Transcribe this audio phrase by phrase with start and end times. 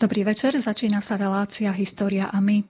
[0.00, 2.64] Dobrý večer, začína sa relácia História a my.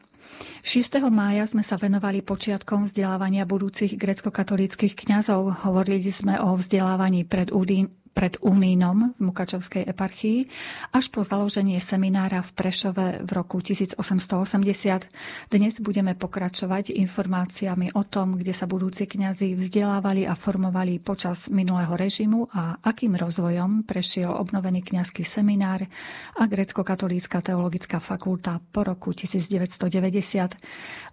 [0.66, 0.98] 6.
[1.14, 5.62] mája sme sa venovali počiatkom vzdelávania budúcich grecko-katolíckých kňazov.
[5.62, 7.54] Hovorili sme o vzdelávaní pred
[8.20, 10.44] pred Unínom v Mukačovskej eparchii
[10.92, 13.96] až po založenie seminára v Prešove v roku 1880.
[15.48, 21.96] Dnes budeme pokračovať informáciami o tom, kde sa budúci kňazi vzdelávali a formovali počas minulého
[21.96, 25.88] režimu a akým rozvojom prešiel obnovený kňazský seminár
[26.36, 30.60] a grecko-katolícka teologická fakulta po roku 1990.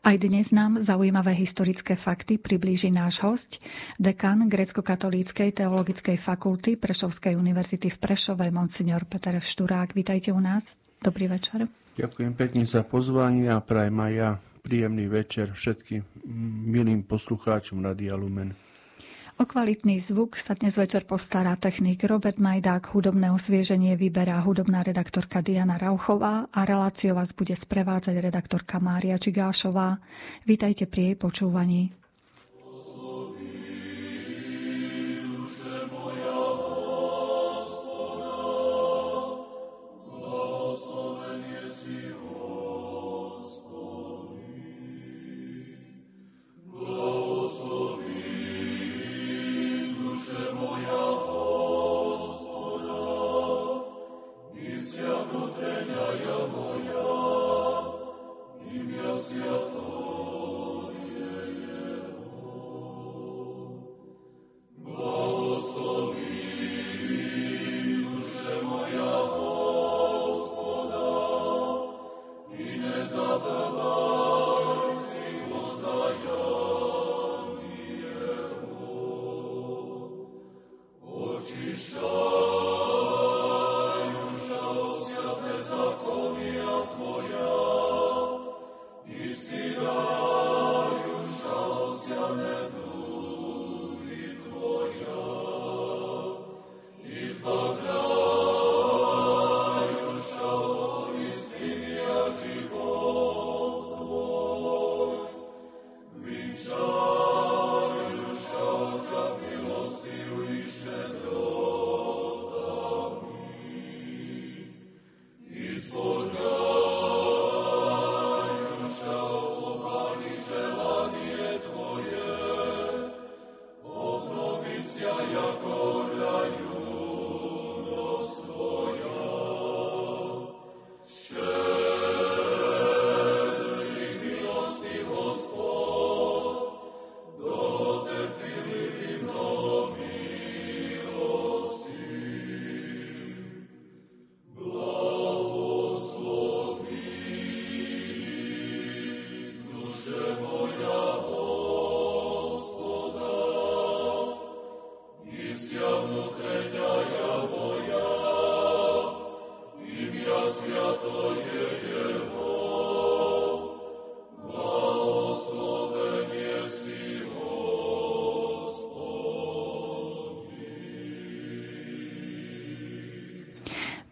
[0.03, 3.63] Aj dnes nám zaujímavé historické fakty priblíži náš host,
[3.95, 9.93] dekan grecko-katolíckej teologickej fakulty pre Prešovskej univerzity v Prešove, monsignor Peter Šturák.
[9.93, 10.81] Vítajte u nás.
[10.97, 11.69] Dobrý večer.
[11.93, 14.29] Ďakujem pekne za pozvanie a prajem aj ja
[14.65, 16.01] príjemný večer všetkým
[16.65, 18.57] milým poslucháčom Radia Lumen.
[19.37, 25.45] O kvalitný zvuk sa dnes večer postará technik Robert Majdák, hudobné osvieženie vyberá hudobná redaktorka
[25.45, 30.01] Diana Rauchová a reláciu vás bude sprevádzať redaktorka Mária Čigášová.
[30.49, 31.93] Vítajte pri jej počúvaní.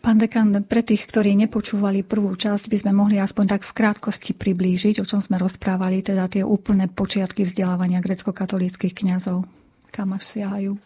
[0.06, 4.38] Pán dekan, pre tých, ktorí nepočúvali prvú časť, by sme mohli aspoň tak v krátkosti
[4.38, 9.50] priblížiť, o čom sme rozprávali, teda tie úplné počiatky vzdelávania grecko-katolíckých kňazov.
[9.90, 10.78] Kam až siahajú?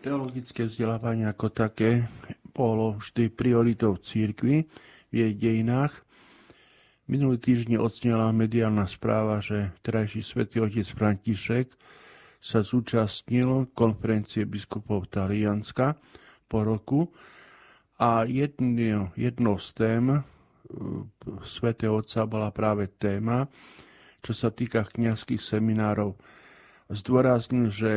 [0.00, 2.08] Teologické vzdelávanie ako také
[2.56, 4.64] bolo vždy prioritou církvy
[5.10, 6.06] v jej dejinách.
[7.10, 11.74] Minulý týždeň odsnela mediálna správa, že terajší svätý otec František
[12.38, 15.98] sa zúčastnil konferencie biskupov Talianska
[16.46, 17.10] po roku
[18.00, 20.20] a jedno, jednou z tém e,
[21.44, 23.44] svätého Otca bola práve téma,
[24.24, 26.16] čo sa týka kniazských seminárov.
[26.88, 27.92] Zdôraznil, že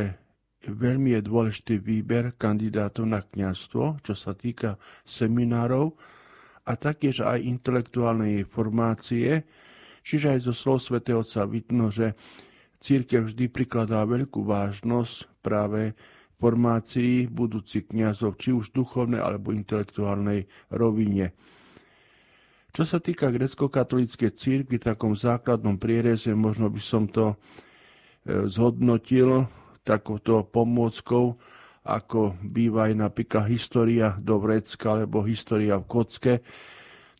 [0.68, 4.76] veľmi je dôležitý výber kandidátov na kniazstvo, čo sa týka
[5.08, 5.96] seminárov
[6.64, 9.44] a taktiež aj intelektuálnej formácie,
[10.00, 12.16] čiže aj zo slov svätého Otca vidno, že
[12.80, 15.96] církev vždy prikladá veľkú vážnosť práve
[16.40, 21.32] formácii budúcich kniazov, či už duchovnej alebo intelektuálnej rovine.
[22.74, 27.36] Čo sa týka grecko-katolíckej církvy, takom základnom priereze, možno by som to e,
[28.50, 29.46] zhodnotil
[29.86, 31.38] takouto pomôckou,
[31.84, 36.34] ako býva aj napríklad história do vrecka alebo história v kocke,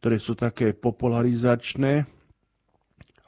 [0.01, 2.09] ktoré sú také popularizačné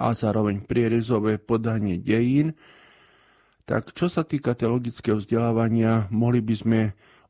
[0.01, 2.57] a zároveň prierezové podanie dejín,
[3.69, 6.81] tak čo sa týka teologického vzdelávania, mohli by sme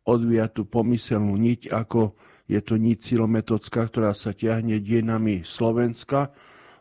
[0.06, 2.14] odvíja tú pomyselnú niť, ako
[2.47, 6.31] je to niť silometocká, ktorá sa ťahne dienami Slovenska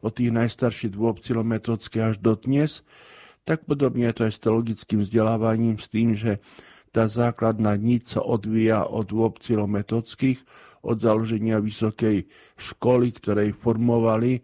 [0.06, 2.86] od tých najstarších dôb silometodské až do dnes.
[3.50, 6.38] Tak podobne je to aj s teologickým vzdelávaním, s tým, že
[6.96, 10.40] tá základná niť sa odvíja od dôb silometodských,
[10.88, 12.24] od založenia vysokej
[12.56, 14.40] školy, ktorej formovali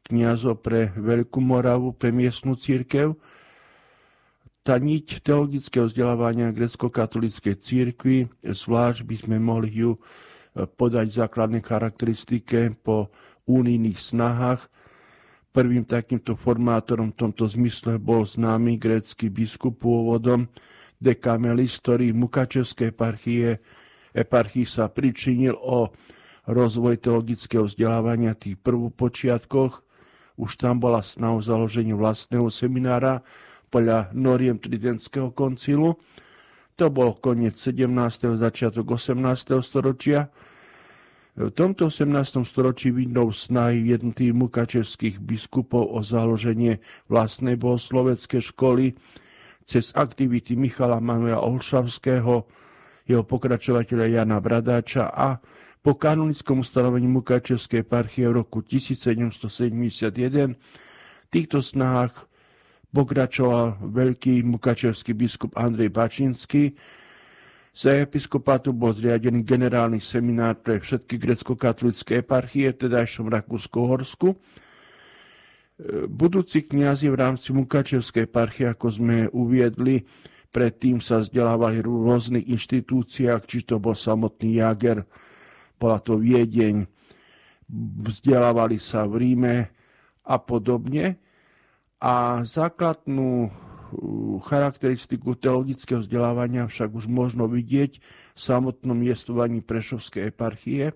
[0.00, 3.12] kniazo pre Veľkú Moravu, pre miestnú církev,
[4.64, 10.00] tá niť teologického vzdelávania grecko-katolíckej církvy, zvlášť by sme mohli ju e,
[10.64, 13.10] podať v základnej charakteristike po
[13.50, 14.64] únijných snahách.
[15.50, 20.46] Prvým takýmto formátorom v tomto zmysle bol známy grécky biskup pôvodom
[21.02, 23.58] Dekamelis, ktorý v Mukačevskej eparchie,
[24.14, 25.90] eparchii sa pričinil o
[26.46, 29.82] rozvoj teologického vzdelávania tých prvopočiatkoch.
[30.38, 33.26] Už tam bola snaha o založenie vlastného seminára,
[33.72, 35.96] podľa noriem Tridentského koncilu.
[36.76, 38.36] To bol koniec 17.
[38.36, 39.64] začiatok 18.
[39.64, 40.28] storočia.
[41.32, 42.44] V tomto 18.
[42.44, 48.92] storočí vidnou snahy jednotlivých mukačevských biskupov o založenie vlastnej bohosloveckej školy
[49.64, 52.46] cez aktivity Michala Manuela Olšavského,
[53.06, 55.38] jeho pokračovateľa Jana Bradáča a
[55.82, 62.30] po kanonickom ustanovení Mukačevskej eparchie v roku 1771 v týchto snahách
[62.92, 66.76] pokračoval veľký mukačevský biskup Andrej Bačínsky.
[67.72, 74.36] Za episkopátu bol zriadený generálny seminár pre všetky grecko-katolické eparchie v tedajšom Rakúsko-Horsku.
[76.06, 80.06] Budúci kniazy v rámci Mukačevskej eparchie, ako sme uviedli,
[80.54, 85.02] predtým sa vzdelávali v rôznych inštitúciách, či to bol samotný Jager,
[85.80, 86.86] bola to Viedeň,
[88.06, 89.56] vzdelávali sa v Ríme
[90.22, 91.18] a podobne.
[92.02, 93.50] A základnú uh,
[94.42, 100.94] charakteristiku teologického vzdelávania však už možno vidieť v samotnom miestovaní Prešovskej eparchie,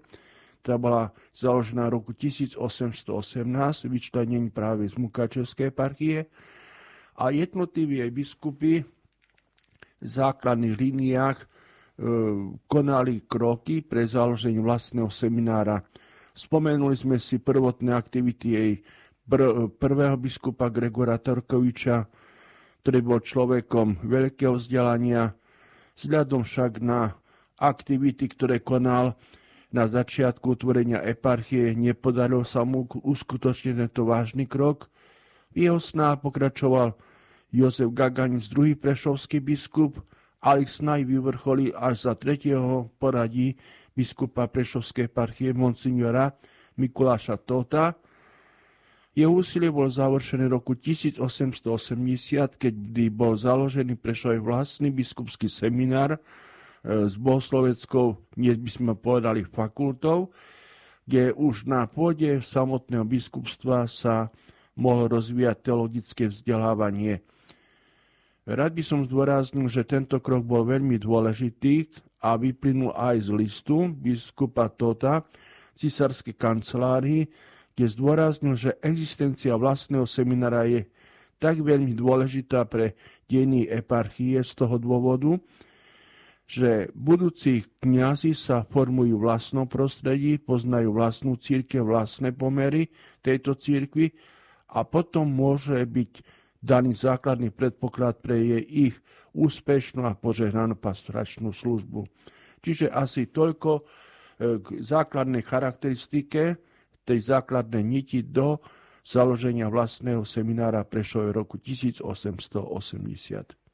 [0.67, 2.59] ktorá bola založená v roku 1818,
[3.87, 6.27] vyčlenení práve z Mukačevskej eparchie
[7.15, 11.47] a jednotliví jej biskupy v základných líniách uh,
[12.67, 15.87] konali kroky pre založenie vlastného seminára.
[16.35, 18.73] Spomenuli sme si prvotné aktivity jej
[19.23, 22.11] pr- prvého biskupa Gregora Torkoviča,
[22.83, 25.31] ktorý bol človekom veľkého vzdelania,
[25.95, 27.15] vzhľadom však na
[27.55, 29.15] aktivity, ktoré konal
[29.75, 34.91] na začiatku utvorenia eparchie, nepodarilo sa mu uskutočniť tento vážny krok.
[35.51, 36.95] V jeho snách pokračoval
[37.51, 39.99] Jozef Gaganic, druhý prešovský biskup,
[40.45, 43.57] ale ich snaj vyvrcholí až za tretieho poradí
[43.97, 46.37] biskupa Prešovskej eparchie monsignora
[46.77, 47.97] Mikuláša Tota,
[49.17, 51.25] jeho úsilie bolo završené roku 1880,
[52.61, 52.75] keď
[53.09, 56.21] bol založený Prešovej vlastný biskupský seminár
[56.87, 60.31] s bohosloveckou, dnes by sme povedali, fakultou,
[61.03, 64.31] kde už na pôde samotného biskupstva sa
[64.79, 67.27] mohlo rozvíjať teologické vzdelávanie.
[68.47, 71.91] Rád by som zdôraznil, že tento krok bol veľmi dôležitý
[72.23, 75.27] a vyplynul aj z listu biskupa Tota,
[75.75, 77.27] cisárskej kancelárii,
[77.75, 80.87] kde zdôraznil, že existencia vlastného seminára je
[81.43, 82.95] tak veľmi dôležitá pre
[83.27, 85.35] dejiny eparchie z toho dôvodu,
[86.47, 92.87] že budúci kňazi sa formujú v vlastnom prostredí, poznajú vlastnú církev, vlastné pomery
[93.19, 94.15] tejto církvy
[94.71, 96.13] a potom môže byť
[96.63, 98.95] daný základný predpoklad pre jej ich
[99.35, 102.07] úspešnú a požehnanú pastoračnú službu.
[102.63, 103.83] Čiže asi toľko e,
[104.63, 106.57] k základnej charakteristike
[107.07, 108.59] tej základnej niti do
[109.07, 113.66] založenia vlastného seminára Prešove roku 1880.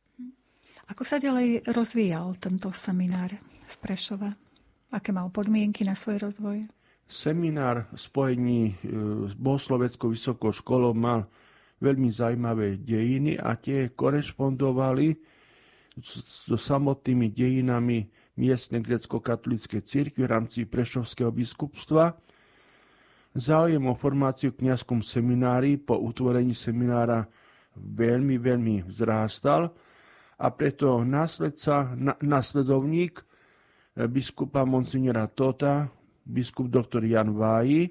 [0.91, 4.35] Ako sa ďalej rozvíjal tento seminár v Prešove?
[4.93, 6.67] Aké mal podmienky na svoj rozvoj?
[7.07, 8.75] Seminár v spojení e,
[9.29, 11.29] s Bohosloveckou vysokou školou mal
[11.79, 15.19] veľmi zaujímavé dejiny a tie korešpondovali
[16.01, 18.09] so samotnými dejinami
[18.41, 22.17] miestnej grecko-katolíckej cirkvi v rámci Prešovského biskupstva
[23.33, 27.25] Záujem o formáciu v kniazskom seminári po utvorení seminára
[27.81, 29.73] veľmi, veľmi vzrástal
[30.39, 35.91] a preto následca, na, následovník eh, biskupa Monsignora Tota,
[36.23, 37.91] biskup doktor Jan Váji,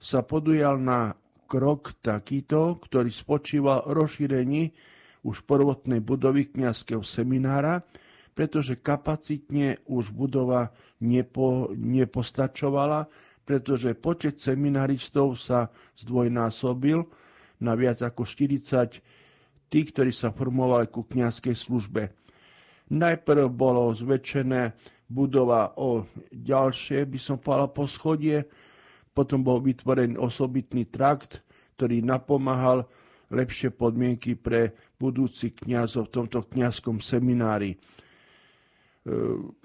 [0.00, 1.12] sa podujal na
[1.50, 4.72] krok takýto, ktorý spočíval rozšírení
[5.28, 7.84] už prvotnej budovy kniazského seminára,
[8.32, 10.72] pretože kapacitne už budova
[11.04, 13.04] nepo, nepostačovala
[13.50, 15.66] pretože počet seminaristov sa
[15.98, 17.02] zdvojnásobil
[17.66, 19.02] na viac ako 40
[19.70, 22.10] tých, ktorí sa formovali ku kniazkej službe.
[22.90, 24.74] Najprv bolo zväčšené
[25.06, 28.50] budova o ďalšie, by som povedal, poschodie,
[29.14, 31.46] potom bol vytvorený osobitný trakt,
[31.78, 32.86] ktorý napomáhal
[33.30, 37.74] lepšie podmienky pre budúci kňazov v tomto kňazskom seminári.
[37.74, 37.78] E,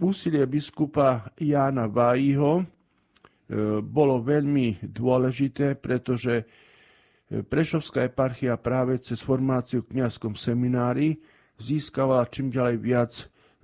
[0.01, 2.65] úsilie biskupa Jána Vájiho e,
[3.81, 6.45] bolo veľmi dôležité, pretože
[7.35, 11.19] Prešovská eparchia práve cez formáciu v kňazskom seminári
[11.59, 13.11] získavala čím ďalej viac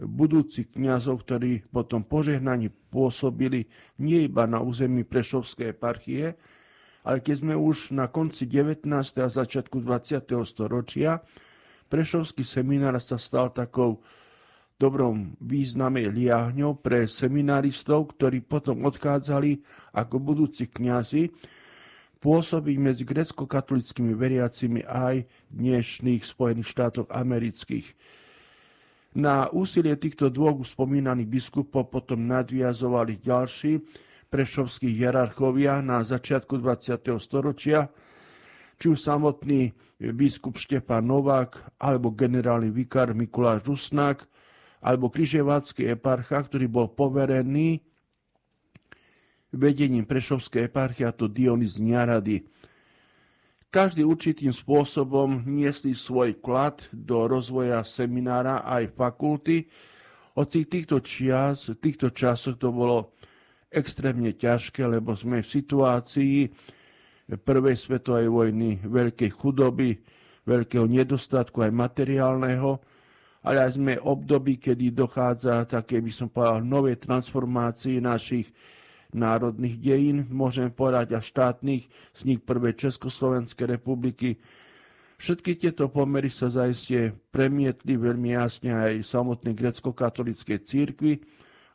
[0.01, 3.69] budúcich kňazov, ktorí potom požehnaní pôsobili
[4.01, 6.35] nie iba na území Prešovskej eparchie,
[7.07, 8.91] ale keď sme už na konci 19.
[9.21, 10.25] a začiatku 20.
[10.43, 11.23] storočia,
[11.87, 13.99] Prešovský seminár sa stal takou
[14.79, 19.61] dobrom význame liahňou pre seminaristov, ktorí potom odchádzali
[19.93, 21.29] ako budúci kňazi
[22.21, 27.97] pôsobiť medzi grecko-katolickými veriacimi aj v dnešných Spojených štátoch amerických.
[29.17, 33.83] Na úsilie týchto dvoch spomínaných biskupov potom nadviazovali ďalší
[34.31, 37.19] prešovskí hierarchovia na začiatku 20.
[37.19, 37.91] storočia,
[38.79, 39.75] či už samotný
[40.15, 44.23] biskup Štefan Novák, alebo generálny vikár Mikuláš Rusnák,
[44.81, 47.83] alebo križevácky eparcha, ktorý bol poverený
[49.51, 52.43] vedením Prešovskej eparchie, a to Dionys Niarady.
[53.71, 59.63] Každý určitým spôsobom niesli svoj klad do rozvoja seminára aj fakulty.
[60.35, 63.15] Hoci týchto, čias, týchto časoch to bolo
[63.71, 66.51] extrémne ťažké, lebo sme v situácii
[67.31, 69.95] prvej svetovej vojny, veľkej chudoby,
[70.43, 72.75] veľkého nedostatku aj materiálneho,
[73.47, 78.51] ale aj sme období, kedy dochádza také, by som povedal, novej transformácii našich
[79.13, 81.87] národných dejín, môžeme povedať a štátnych,
[82.23, 84.39] nich prvej Československej republiky.
[85.21, 91.21] Všetky tieto pomery sa zaiste premietli veľmi jasne aj samotnej grecko-katolíckej církvi,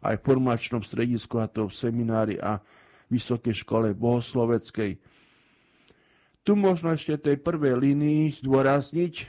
[0.03, 2.59] aj v formačnom stredisku, a to v seminári a
[3.07, 4.99] Vysokej škole bohosloveckej.
[6.47, 9.25] Tu možno ešte tej prvej línii zdôrazniť e,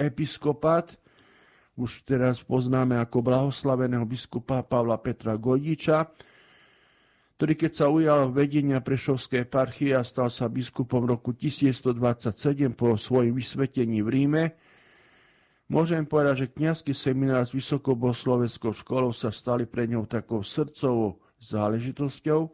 [0.00, 0.92] episkopát,
[1.76, 6.08] už teraz poznáme ako blahoslaveného biskupa Pavla Petra Godiča,
[7.42, 12.94] ktorý keď sa ujal vedenia Prešovskej eparchie a stal sa biskupom v roku 1127 po
[12.94, 14.44] svojim vysvetení v Ríme,
[15.66, 22.46] môžem povedať, že kniazský seminár s vysokobohosloveckou školou sa stali pre ňou takou srdcovou záležitosťou.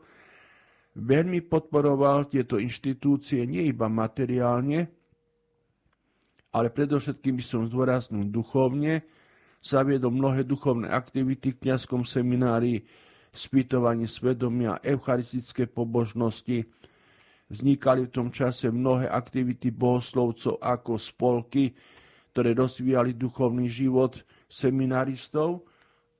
[0.97, 4.89] Veľmi podporoval tieto inštitúcie nie iba materiálne,
[6.49, 9.05] ale predovšetkým by som zdôraznil duchovne,
[9.61, 12.89] zaviedol mnohé duchovné aktivity v kniazskom seminári,
[13.33, 16.65] spýtovanie svedomia, eucharistické pobožnosti.
[17.49, 21.73] Vznikali v tom čase mnohé aktivity bohoslovcov ako spolky,
[22.33, 25.65] ktoré rozvíjali duchovný život seminaristov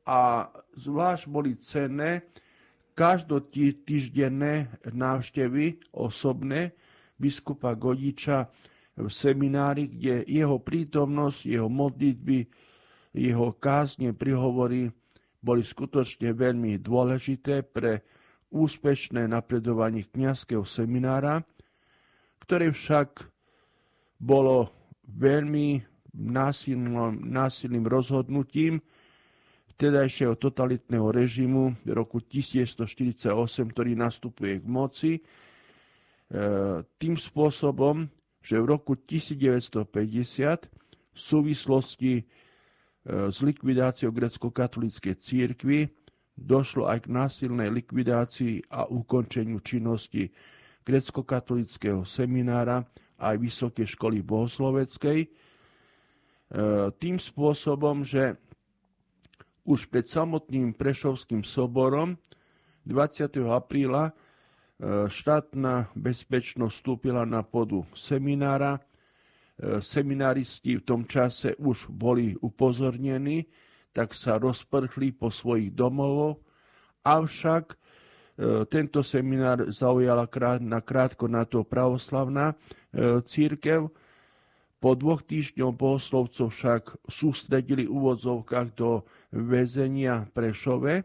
[0.09, 2.25] a zvlášť boli cenné
[2.97, 6.75] každotýždenné návštevy osobné
[7.15, 8.49] biskupa Godiča
[8.99, 12.39] v seminári, kde jeho prítomnosť, jeho modlitby,
[13.15, 14.91] jeho kázne, prihovory
[15.39, 18.03] boli skutočne veľmi dôležité pre
[18.49, 21.45] úspešné napredovanie kniazského seminára,
[22.43, 23.29] ktoré však
[24.19, 24.73] bolo
[25.05, 25.85] veľmi
[26.19, 28.81] násilným, násilným rozhodnutím
[29.79, 33.31] vtedajšieho totalitného režimu roku 1948,
[33.71, 35.21] ktorý nastupuje k moci, e,
[36.83, 38.11] tým spôsobom,
[38.43, 42.27] že v roku 1950 v súvislosti
[43.09, 45.89] s likvidáciou grecko-katolíckej církvy
[46.39, 50.31] došlo aj k násilnej likvidácii a ukončeniu činnosti
[50.87, 52.87] grecko-katolického seminára
[53.19, 55.29] aj Vysokej školy bohosloveckej e,
[56.97, 58.39] tým spôsobom, že
[59.67, 62.17] už pred samotným Prešovským soborom
[62.87, 63.43] 20.
[63.51, 64.13] apríla e,
[65.11, 68.81] štátna bezpečnosť vstúpila na podu seminára
[69.83, 73.51] seminaristi v tom čase už boli upozornení,
[73.91, 76.39] tak sa rozprchli po svojich domovoch,
[77.03, 77.77] avšak e,
[78.71, 80.31] tento seminár zaujala
[80.63, 83.91] na krátko na to pravoslavná e, církev.
[84.79, 89.03] Po dvoch týždňoch bohoslovcov však sústredili úvodzovkách do
[89.35, 91.03] väzenia Prešove,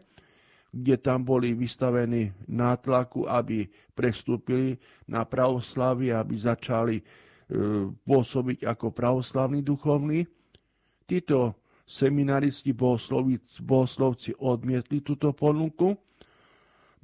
[0.70, 3.66] kde tam boli vystavení nátlaku, aby
[3.98, 4.78] prestúpili
[5.10, 7.33] na pravoslavie, aby začali E,
[8.04, 10.24] pôsobiť ako pravoslavní duchovní.
[11.04, 15.92] Títo seminaristi bohoslovci odmietli túto ponuku.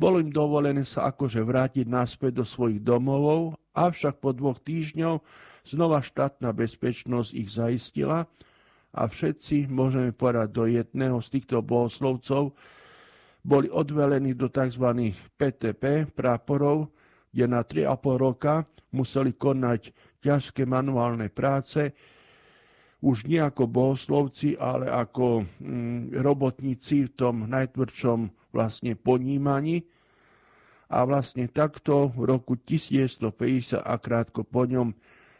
[0.00, 5.20] Bolo im dovolené sa akože vrátiť naspäť do svojich domovov, avšak po dvoch týždňov
[5.68, 8.24] znova štátna bezpečnosť ich zaistila
[8.96, 12.56] a všetci, môžeme povedať, do jedného z týchto bohoslovcov
[13.44, 15.12] boli odvelení do tzv.
[15.36, 16.88] PTP práporov,
[17.28, 18.64] kde na 3,5 roka
[18.96, 21.92] museli konať ťažké manuálne práce,
[23.00, 29.88] už nie ako bohoslovci, ale ako mm, robotníci v tom najtvrdšom vlastne ponímaní.
[30.90, 34.92] A vlastne takto v roku 1950 a krátko po ňom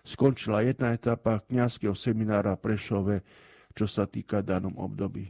[0.06, 3.16] skončila jedna etapa kňazského seminára v Prešove,
[3.76, 5.28] čo sa týka danom období.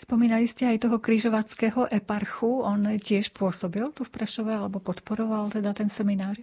[0.00, 2.64] Spomínali ste aj toho križovackého eparchu.
[2.64, 6.40] On tiež pôsobil tu v Prešove alebo podporoval teda ten seminár?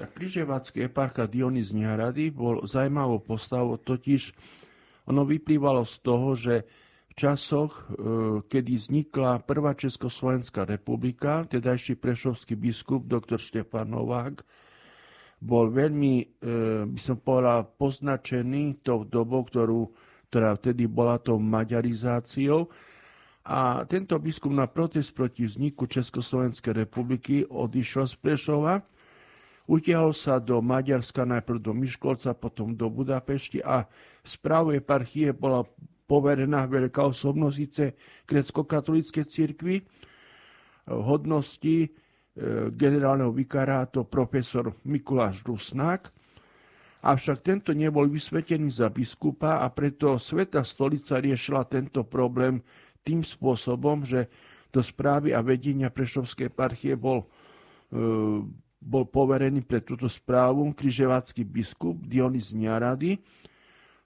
[0.00, 4.32] Tak križovacký eparcha Dionys Niharady bol zaujímavou postavou, totiž
[5.12, 6.64] ono vyplývalo z toho, že
[7.04, 7.80] v časoch, e,
[8.48, 13.36] kedy vznikla prvá Československá republika, teda ešte prešovský biskup dr.
[13.36, 14.40] Štefan Novák,
[15.44, 16.26] bol veľmi, e,
[16.88, 19.84] by som povedal, poznačený tou dobou, ktorú,
[20.32, 22.72] ktorá vtedy bola tou maďarizáciou.
[23.44, 28.80] A tento biskup na protest proti vzniku Československej republiky odišiel z Prešova,
[29.68, 33.84] utiahol sa do Maďarska, najprv do Miškolca, potom do Budapešti a
[34.24, 35.66] správou eparchie bola
[36.08, 37.84] poverená veľká osobnosť síce
[38.26, 39.76] grecko-katolíckej cirkvi
[40.90, 41.88] hodnosti e,
[42.74, 46.10] generálneho vikaráto profesor Mikuláš Rusnák.
[47.00, 52.60] Avšak tento nebol vysvetený za biskupa a preto Sveta stolica riešila tento problém
[53.00, 54.28] tým spôsobom, že
[54.68, 57.26] do správy a vedenia Prešovskej eparchie bol, e,
[58.80, 63.20] bol poverený pre túto správu križevacký biskup Dionys Niarady,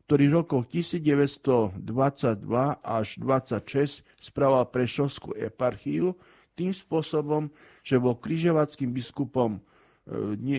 [0.04, 1.80] ktorý v rokoch 1922
[2.82, 6.18] až 26 správal Prešovskú eparchiu
[6.58, 7.48] tým spôsobom,
[7.80, 9.60] že bol križevackým biskupom e,
[10.36, 10.58] e,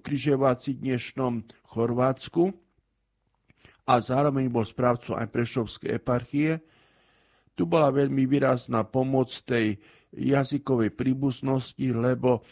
[0.00, 2.54] križeváci dnešnom Chorvátsku
[3.86, 6.58] a zároveň bol správcom aj Prešovskej eparchie.
[7.54, 9.78] Tu bola veľmi výrazná pomoc tej
[10.16, 12.42] jazykovej príbuznosti, lebo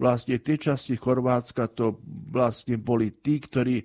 [0.00, 2.00] vlastne tie časti Chorvátska to
[2.32, 3.84] vlastne boli tí, ktorí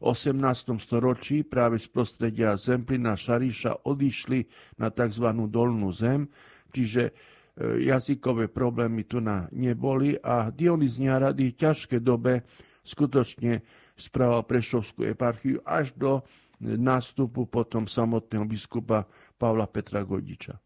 [0.00, 0.76] 18.
[0.76, 4.44] storočí práve z prostredia Zemplina Šariša odišli
[4.76, 5.26] na tzv.
[5.48, 6.28] dolnú zem,
[6.68, 7.12] čiže e,
[7.88, 12.44] jazykové problémy tu na neboli a Dionys Niarady v ťažkej dobe
[12.84, 13.64] skutočne
[13.96, 16.20] správal Prešovskú eparchiu až do
[16.60, 20.65] nástupu potom samotného biskupa Pavla Petra Godiča.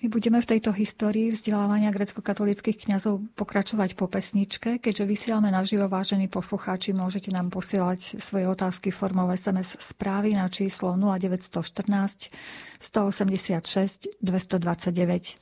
[0.00, 4.80] My budeme v tejto histórii vzdelávania grecko-katolických kňazov pokračovať po pesničke.
[4.80, 10.96] Keďže vysielame naživo, vážení poslucháči, môžete nám posielať svoje otázky formou SMS správy na číslo
[10.96, 12.32] 0914
[12.80, 15.36] 186 229.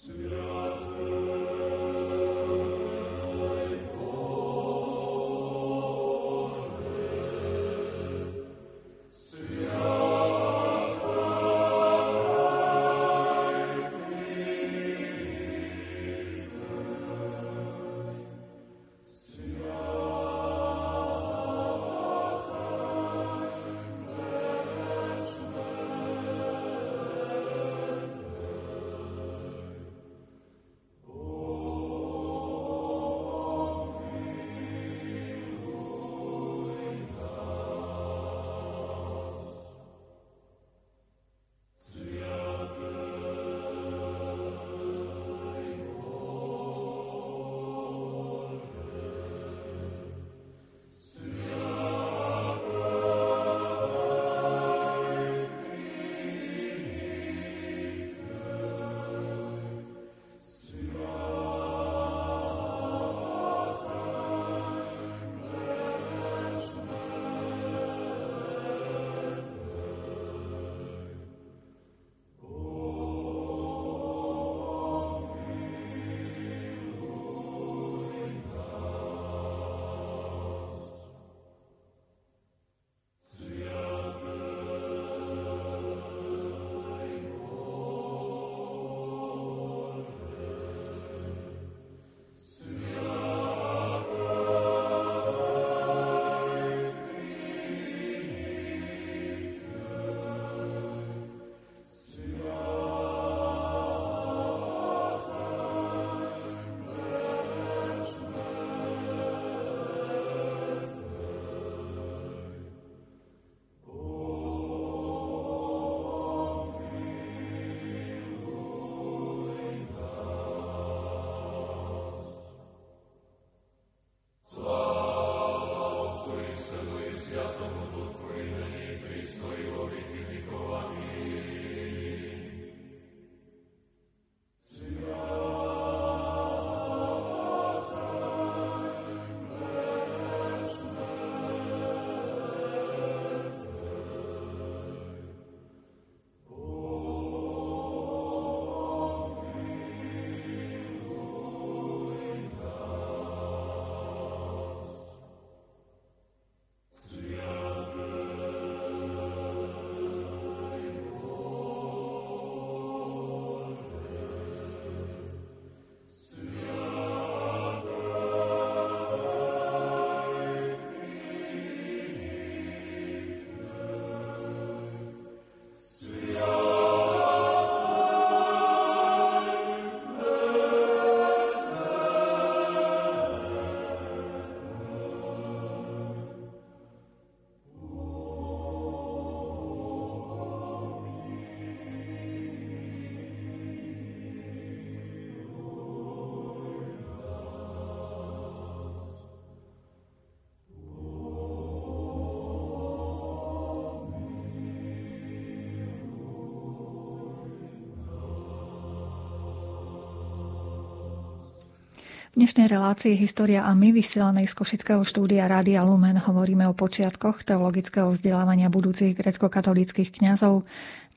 [212.39, 218.15] dnešnej relácii História a my vysielanej z Košického štúdia Rádia Lumen hovoríme o počiatkoch teologického
[218.15, 220.63] vzdelávania budúcich grecko-katolíckých kňazov.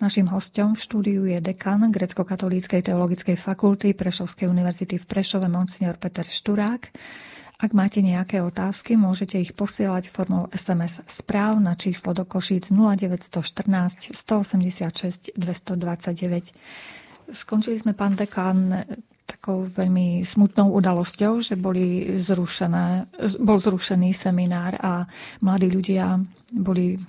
[0.01, 6.25] Našim hostom v štúdiu je dekan Grecko-katolíckej teologickej fakulty Prešovskej univerzity v Prešove, monsignor Peter
[6.25, 6.89] Šturák.
[7.61, 14.09] Ak máte nejaké otázky, môžete ich posielať formou SMS správ na číslo do Košíc 0914
[14.17, 16.49] 186 229.
[17.29, 18.89] Skončili sme, pán dekan,
[19.31, 23.07] takou veľmi smutnou udalosťou, že boli zrušené,
[23.39, 25.07] bol zrušený seminár a
[25.39, 26.19] mladí ľudia
[26.51, 26.99] boli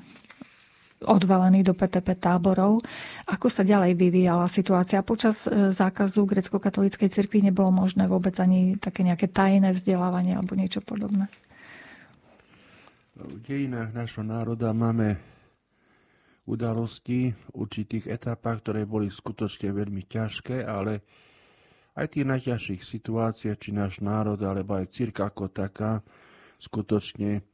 [1.02, 2.78] odvalení do PTP táborov.
[3.26, 5.02] Ako sa ďalej vyvíjala situácia?
[5.02, 10.78] Počas e, zákazu grecko-katolíckej cirkvi nebolo možné vôbec ani také nejaké tajné vzdelávanie alebo niečo
[10.78, 11.26] podobné?
[13.18, 15.18] V dejinách našho národa máme
[16.46, 21.02] udalosti v určitých etapách, ktoré boli skutočne veľmi ťažké, ale
[21.92, 26.00] aj tých najťažších situáciách, či náš národ, alebo aj círka ako taká,
[26.56, 27.44] skutočne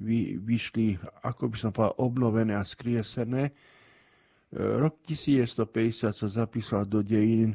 [0.00, 3.50] vy, vyšli, ako by som povedal, obnovené a skriesené.
[3.50, 3.52] E,
[4.56, 7.54] rok 1950 sa zapísal do dejín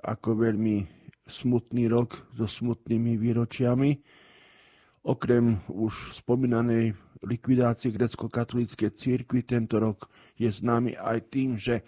[0.00, 0.86] ako veľmi
[1.28, 3.90] smutný rok so smutnými výročiami.
[5.06, 6.92] Okrem už spomínanej
[7.24, 10.08] likvidácie grecko-katolíckej církvy tento rok
[10.40, 11.84] je známy aj tým, že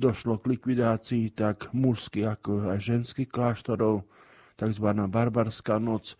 [0.00, 4.08] došlo k likvidácii tak mužských ako aj ženských kláštorov,
[4.56, 4.86] tzv.
[4.88, 6.16] barbarská noc.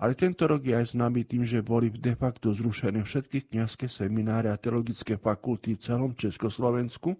[0.00, 4.48] Ale tento rok je aj známy tým, že boli de facto zrušené všetky kniazské semináre
[4.48, 7.14] a teologické fakulty v celom Československu.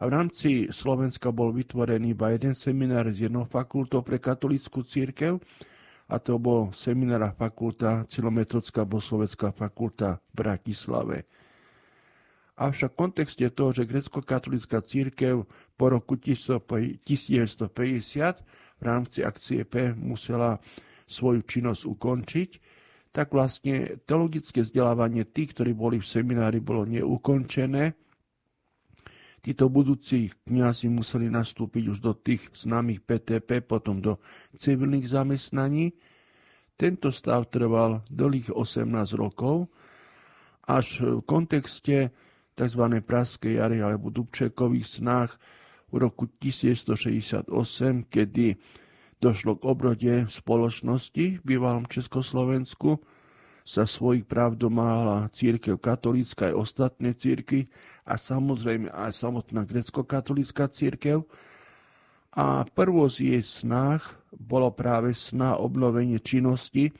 [0.00, 5.38] A v rámci Slovenska bol vytvorený iba jeden seminár s jednou fakultou pre katolickú církev,
[6.12, 11.24] a to bol seminár a fakulta, Cilometrická boslovecká fakulta v Bratislave.
[12.52, 17.00] Avšak v kontexte toho, že grecko-katolická církev po roku 1950
[18.76, 20.60] v rámci akcie P musela
[21.08, 22.50] svoju činnosť ukončiť,
[23.12, 27.92] tak vlastne teologické vzdelávanie tých, ktorí boli v seminári, bolo neukončené.
[29.42, 34.22] Títo budúci kniazy museli nastúpiť už do tých známych PTP, potom do
[34.54, 35.92] civilných zamestnaní.
[36.78, 38.88] Tento stav trval dlhých 18
[39.18, 39.68] rokov,
[40.62, 42.14] až v kontexte
[42.54, 42.82] tzv.
[43.02, 45.36] Praskej jary alebo Dubčekových snách
[45.92, 47.48] v roku 1968,
[48.08, 48.56] kedy
[49.20, 52.98] došlo k obrode spoločnosti v bývalom Československu,
[53.62, 57.70] sa svojich práv domáhala církev katolícka aj ostatné círky
[58.02, 61.22] a samozrejme aj samotná grecko-katolícka církev.
[62.34, 66.90] A prvo z jej snách bolo práve sná obnovenie činnosti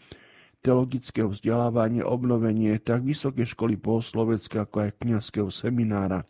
[0.62, 6.22] teologického vzdelávania, obnovenie tak Vysokej školy bohoslovecké ako aj kniazského seminára.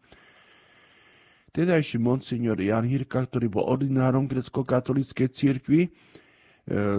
[1.52, 5.90] Tedajší monsignor Jan Hirka, ktorý bol ordinárom grecko-katolíckej cirkvi, e,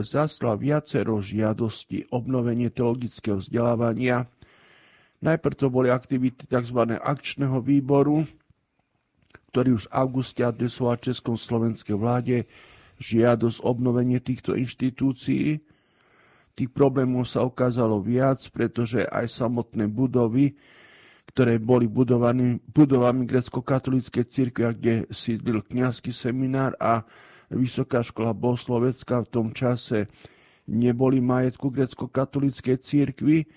[0.06, 4.30] zaslal viacero žiadosti obnovenie teologického vzdelávania.
[5.26, 6.80] Najprv to boli aktivity tzv.
[7.02, 8.30] akčného výboru,
[9.50, 12.46] ktorý už v auguste adresoval Českom slovenskej vláde
[13.02, 15.66] žiadosť obnovenie týchto inštitúcií.
[16.54, 20.54] Tých problémov sa ukázalo viac, pretože aj samotné budovy,
[21.34, 27.02] ktoré boli budovaní, budovami grecko-katolíckej cirkvi, kde sídlil kniazský seminár a
[27.54, 30.10] Vysoká škola bohoslovecká v tom čase
[30.66, 33.46] neboli majetku grecko-katolíckej cirkvi.
[33.46, 33.48] E,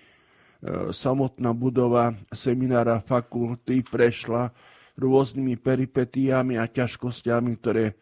[0.92, 4.52] samotná budova seminára fakulty prešla
[5.00, 7.96] rôznymi peripetiami a ťažkosťami, ktoré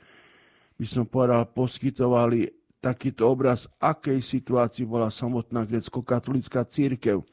[0.74, 2.50] by som povedal, poskytovali
[2.84, 7.24] takýto obraz, akej situácii bola samotná grecko-katolická církev.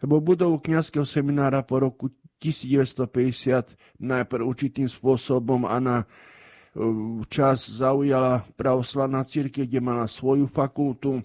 [0.00, 2.08] Lebo budovu kniazského seminára po roku
[2.40, 6.06] 1950 najprv určitým spôsobom a na e,
[7.28, 11.20] čas zaujala pravoslavná církev, kde mala svoju fakultu.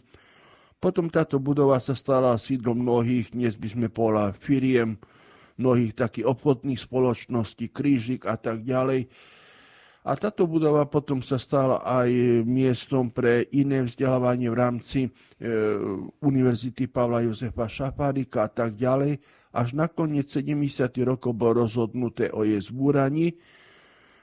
[0.83, 4.99] Potom táto budova sa stala sídlom mnohých, dnes by sme povedali firiem,
[5.55, 9.07] mnohých takých obchodných spoločností, krížik a tak ďalej.
[10.03, 12.11] A táto budova potom sa stala aj
[12.43, 15.09] miestom pre iné vzdelávanie v rámci e,
[16.19, 19.23] Univerzity Pavla Jozefa Šafárika a tak ďalej.
[19.55, 20.91] Až nakoniec 70.
[21.07, 23.39] rokov bolo rozhodnuté o jej zbúraní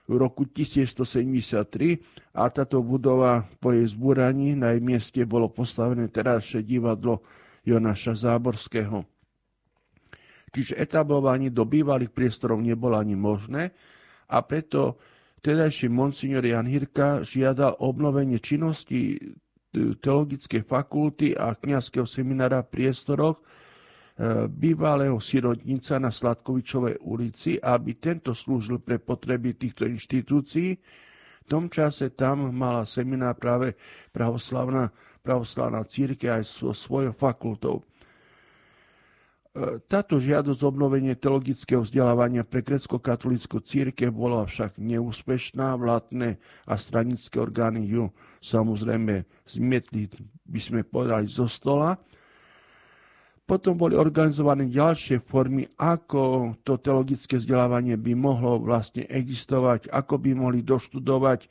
[0.05, 6.61] v roku 1173 a táto budova po jej zbúraní na jej mieste bolo postavené terajšie
[6.61, 7.25] divadlo
[7.65, 9.01] Jonaša Záborského.
[10.51, 13.73] Čiže etablovanie do bývalých priestorov nebolo ani možné
[14.29, 15.01] a preto
[15.41, 19.19] Tedajší monsignor Jan Hirka žiada obnovenie činnosti e,
[19.97, 23.43] teologickej fakulty a kniazského seminára v priestoroch e,
[24.53, 30.77] bývalého sirodnica na Sladkovičovej ulici, aby tento slúžil pre potreby týchto inštitúcií.
[31.51, 33.75] tom čase tam mala seminár práve
[34.15, 34.93] pravoslavná,
[35.25, 37.90] pravoslavná círke aj so svojou fakultou.
[39.91, 45.75] Táto žiadosť obnovenie teologického vzdelávania pre grecko-katolickú církev bola však neúspešná.
[45.75, 46.39] Vládne
[46.71, 50.07] a stranické orgány ju samozrejme zmietli,
[50.47, 51.99] by sme povedali, zo stola.
[53.43, 60.31] Potom boli organizované ďalšie formy, ako to teologické vzdelávanie by mohlo vlastne existovať, ako by
[60.39, 61.51] mohli doštudovať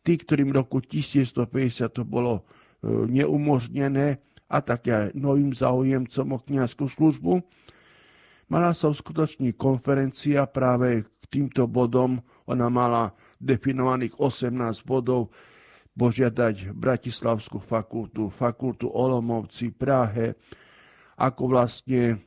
[0.00, 6.90] tí, ktorým v roku 1150 to bolo e, neumožnené, a také novým záujemcom o kniazskú
[6.90, 7.38] službu.
[8.50, 12.18] Mala sa uskutoční konferencia práve k týmto bodom.
[12.50, 15.30] Ona mala definovaných 18 bodov
[15.94, 20.34] požiadať Bratislavskú fakultu, fakultu Olomovci, Prahe,
[21.14, 22.18] ako vlastne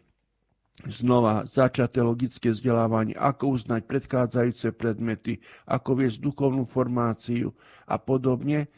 [0.88, 5.38] znova začať logické vzdelávanie, ako uznať predchádzajúce predmety,
[5.70, 7.54] ako viesť duchovnú formáciu
[7.86, 8.72] a podobne.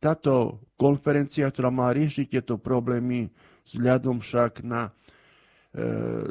[0.00, 3.28] Táto konferencia, ktorá má riešiť tieto problémy,
[3.68, 4.92] vzhľadom však na e,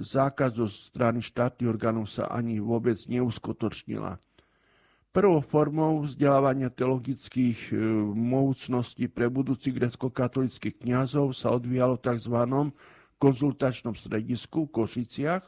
[0.01, 4.17] zákaz zo strany štátnych orgánov sa ani vôbec neuskutočnila.
[5.13, 7.77] Prvou formou vzdelávania teologických e,
[8.17, 12.37] mohúcností pre budúcich grecko-katolických kňazov sa odvíjalo v tzv.
[13.21, 15.45] konzultačnom stredisku v Košiciach,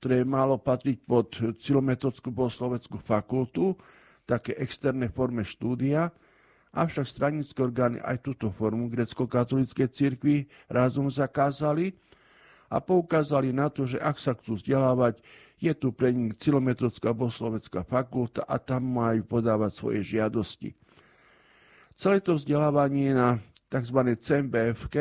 [0.00, 3.76] ktoré malo patriť pod Cilometodskú bohosloveckú fakultu,
[4.24, 6.16] také externé forme štúdia,
[6.76, 11.96] avšak stranické orgány aj túto formu grecko-katolíckej cirkvi razom zakázali
[12.68, 15.24] a poukázali na to, že ak sa chcú vzdelávať,
[15.56, 20.76] je tu pre nich Cilometrocká boslovecká fakulta a tam majú podávať svoje žiadosti.
[21.96, 23.40] Celé to vzdelávanie na
[23.72, 24.12] tzv.
[24.20, 24.92] CMBF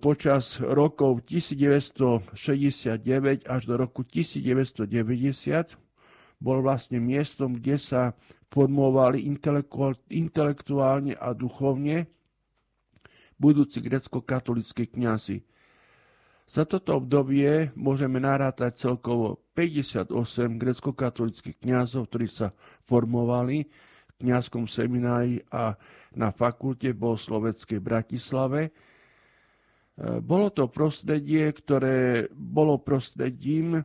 [0.00, 4.88] počas rokov 1969 až do roku 1990
[6.40, 8.16] bol vlastne miestom, kde sa
[8.52, 9.24] formovali
[10.12, 12.04] intelektuálne a duchovne
[13.40, 15.40] budúci grecko-katolickí kňazi.
[16.44, 20.12] Za toto obdobie môžeme narátať celkovo 58
[20.60, 22.52] grecko-katolických kňazov, ktorí sa
[22.84, 25.72] formovali v kňazskom seminári a
[26.12, 28.68] na fakulte bohosloveckej Bratislave.
[28.68, 28.70] E,
[30.20, 33.82] bolo to prostredie, ktoré bolo prostredím e,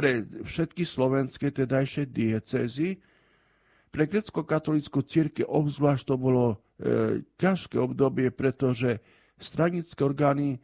[0.00, 2.96] pre všetky slovenské tedajšie diecézy.
[3.92, 6.44] Pre grecko-katolickú církev obzvlášť to bolo
[6.80, 9.04] e, ťažké obdobie, pretože
[9.36, 10.56] stranické orgány,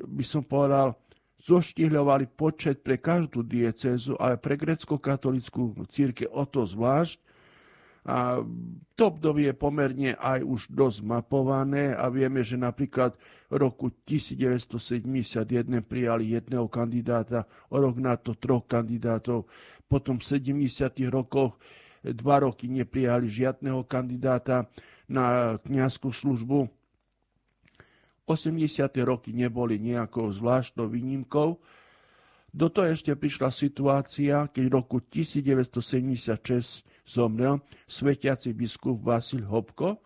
[0.00, 0.96] by som povedal,
[1.44, 7.20] zoštihľovali počet pre každú diecézu, ale pre grecko-katolickú církev o to zvlášť.
[8.08, 8.40] A
[8.96, 13.12] to obdobie je pomerne aj už dosť mapované a vieme, že napríklad
[13.52, 19.44] v roku 1971 prijali jedného kandidáta, o rok na to troch kandidátov,
[19.84, 20.96] potom v 70.
[21.12, 21.60] rokoch
[22.00, 24.64] dva roky neprijali žiadneho kandidáta
[25.10, 26.72] na kniazskú službu.
[28.24, 28.54] 80.
[29.02, 31.58] roky neboli nejakou zvláštnou výnimkou,
[32.50, 40.02] do toho ešte prišla situácia, keď v roku 1976 zomrel svetiaci biskup Vasil Hopko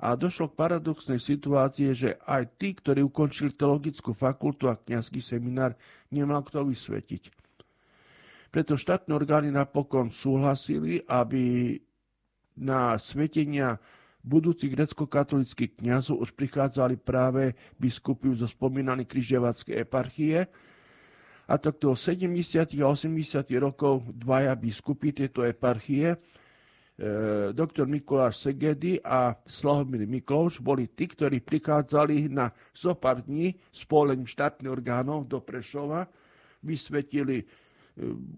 [0.00, 5.76] a došlo k paradoxnej situácii, že aj tí, ktorí ukončili teologickú fakultu a kniazský seminár,
[6.08, 7.34] nemal kto vysvetiť.
[8.48, 11.76] Preto štátne orgány napokon súhlasili, aby
[12.56, 13.76] na svetenia
[14.24, 20.48] budúcich grecko-katolických kniazov už prichádzali práve biskupy zo spomínanej križevackej eparchie,
[21.48, 22.76] a takto 70.
[22.84, 23.48] a 80.
[23.56, 26.16] rokov dvaja biskupy tejto eparchie, e,
[27.56, 34.68] doktor Mikuláš Segedy a Slavomír Mikloš boli tí, ktorí prichádzali na zopár dní spolením štátnych
[34.68, 36.04] orgánov do Prešova,
[36.60, 37.44] vysvetili e,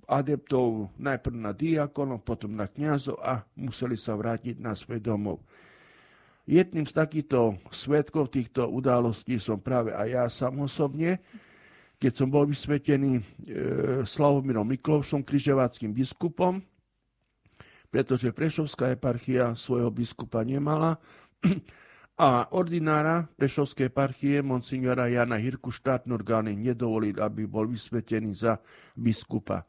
[0.06, 5.42] adeptov najprv na diakonov, potom na kniazov a museli sa vrátiť na svoj domov.
[6.46, 11.18] Jedným z takýchto svetkov týchto udalostí som práve aj ja sám osobne
[12.00, 13.22] keď som bol vysvetený e,
[14.08, 16.64] Slavomírom Miklovšom, križeváckým biskupom,
[17.92, 20.96] pretože Prešovská eparchia svojho biskupa nemala
[22.16, 28.56] a ordinára Prešovskej eparchie monsignora Jana Hirku štátne orgány nedovolili, aby bol vysvetený za
[28.96, 29.68] biskupa.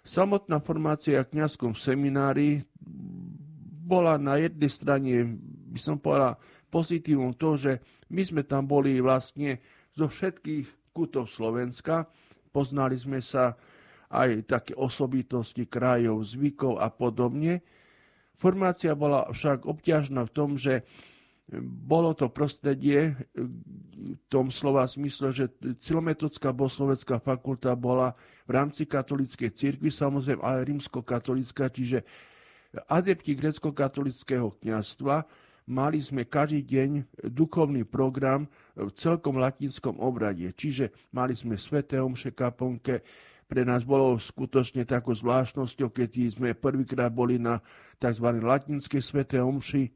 [0.00, 2.64] Samotná formácia v kniazskom seminári
[3.84, 5.12] bola na jednej strane,
[5.68, 6.40] by som povedal,
[6.72, 7.72] pozitívom to, že
[8.08, 9.60] my sme tam boli vlastne
[9.92, 12.10] zo všetkých kútov Slovenska.
[12.50, 13.54] Poznali sme sa
[14.10, 17.62] aj také osobitosti krajov, zvykov a podobne.
[18.34, 20.82] Formácia bola však obťažná v tom, že
[21.64, 23.16] bolo to prostredie,
[24.28, 25.48] tom slova zmysle, že
[25.80, 28.12] Cilometodská boslovecká fakulta bola
[28.44, 32.04] v rámci katolíckej cirkvi, samozrejme ale rímsko-katolická, čiže
[32.92, 35.24] adepti grecko-katolického kniazstva
[35.68, 36.90] mali sme každý deň
[37.28, 40.48] duchovný program v celkom latinskom obrade.
[40.56, 43.04] Čiže mali sme sveté omše kaponke,
[43.48, 47.64] pre nás bolo skutočne takou zvláštnosťou, keď sme prvýkrát boli na
[47.96, 48.28] tzv.
[48.44, 49.88] latinskej svete omši,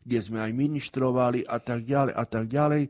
[0.00, 2.88] kde sme aj ministrovali a tak ďalej a tak ďalej.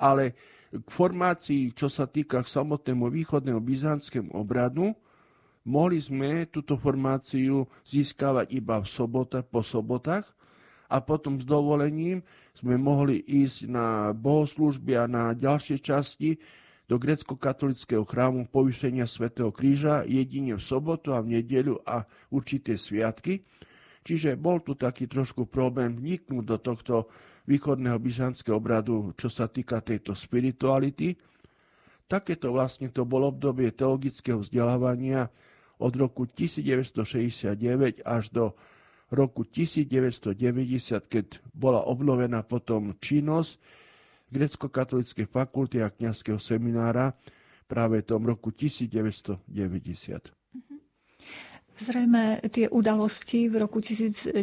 [0.00, 0.24] Ale
[0.72, 4.96] k formácii, čo sa týka k samotnému východného byzantskému obradu,
[5.68, 10.37] mohli sme túto formáciu získavať iba v sobota, po sobotách
[10.88, 12.24] a potom s dovolením
[12.56, 16.40] sme mohli ísť na bohoslužby a na ďalšie časti
[16.88, 23.44] do grecko-katolického chrámu povýšenia svätého Kríža jedine v sobotu a v nedeľu a určité sviatky.
[24.08, 27.12] Čiže bol tu taký trošku problém vniknúť do tohto
[27.44, 31.12] východného byzantského obradu, čo sa týka tejto spirituality.
[32.08, 35.28] Takéto vlastne to bolo obdobie teologického vzdelávania
[35.76, 38.44] od roku 1969 až do
[39.08, 40.36] roku 1990,
[41.08, 43.60] keď bola obnovená potom činnosť
[44.28, 47.16] grecko-katolíckej fakulty a kňazského seminára
[47.64, 49.48] práve v tom roku 1990.
[51.78, 54.34] Zrejme tie udalosti v roku 1989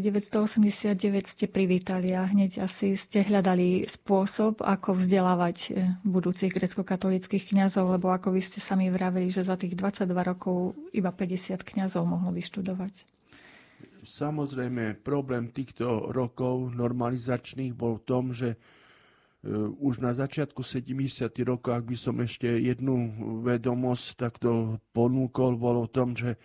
[1.28, 8.16] ste privítali a hneď asi ste hľadali spôsob, ako vzdelávať eh, budúcich grecko-katolických kňazov, lebo
[8.16, 13.04] ako vy ste sami vravili, že za tých 22 rokov iba 50 kňazov mohlo vyštudovať.
[14.06, 18.56] Samozrejme, problém týchto rokov normalizačných bol v tom, že
[19.46, 21.46] Eh, už na začiatku 70.
[21.46, 23.14] rokov, ak by som ešte jednu
[23.46, 26.42] vedomosť takto ponúkol, bolo v tom, že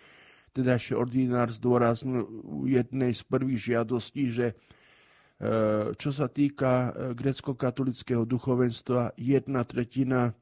[0.53, 2.29] teda ešte ordinár zdôraznil
[2.69, 10.37] jednej z prvých žiadostí, že eh, čo sa týka eh, grecko-katolického duchovenstva, jedna tretina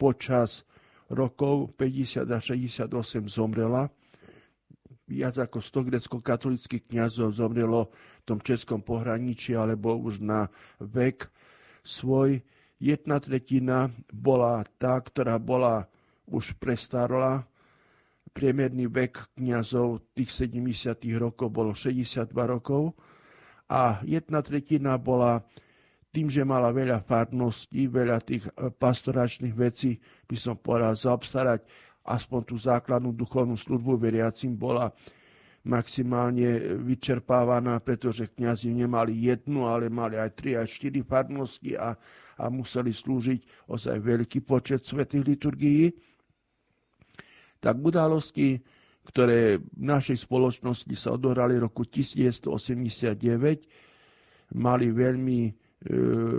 [0.00, 0.64] počas
[1.12, 2.88] rokov 50 a 68
[3.28, 3.92] zomrela.
[5.08, 7.88] Viac ako 100 grecko-katolických kniazov zomrelo
[8.22, 10.52] v tom českom pohraničí alebo už na
[10.84, 11.32] vek
[11.80, 12.44] svoj.
[12.76, 15.88] Jedna tretina bola tá, ktorá bola
[16.28, 17.48] už prestarla.
[18.36, 21.00] Priemerný vek kniazov tých 70.
[21.16, 22.92] rokov bolo 62 rokov
[23.72, 25.40] a jedna tretina bola
[26.08, 31.68] tým, že mala veľa farností, veľa tých e, pastoračných vecí, by som povedal, zaobstarať
[32.08, 34.88] aspoň tú základnú duchovnú službu veriacim bola
[35.68, 41.92] maximálne vyčerpávaná, pretože kňazi nemali jednu, ale mali aj tri, aj štyri farnosti a,
[42.40, 45.92] a museli slúžiť ozaj veľký počet svetých liturgií.
[47.60, 48.64] Tak udalosti,
[49.04, 55.52] ktoré v našej spoločnosti sa odohrali roku 1989, mali veľmi,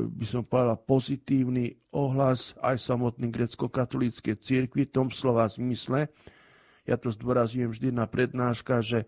[0.10, 6.12] by som povedal, pozitívny ohlas aj samotný grecko-katolíckej cirkvi v tom slova zmysle,
[6.84, 9.06] ja to zdôrazujem vždy na prednáška, že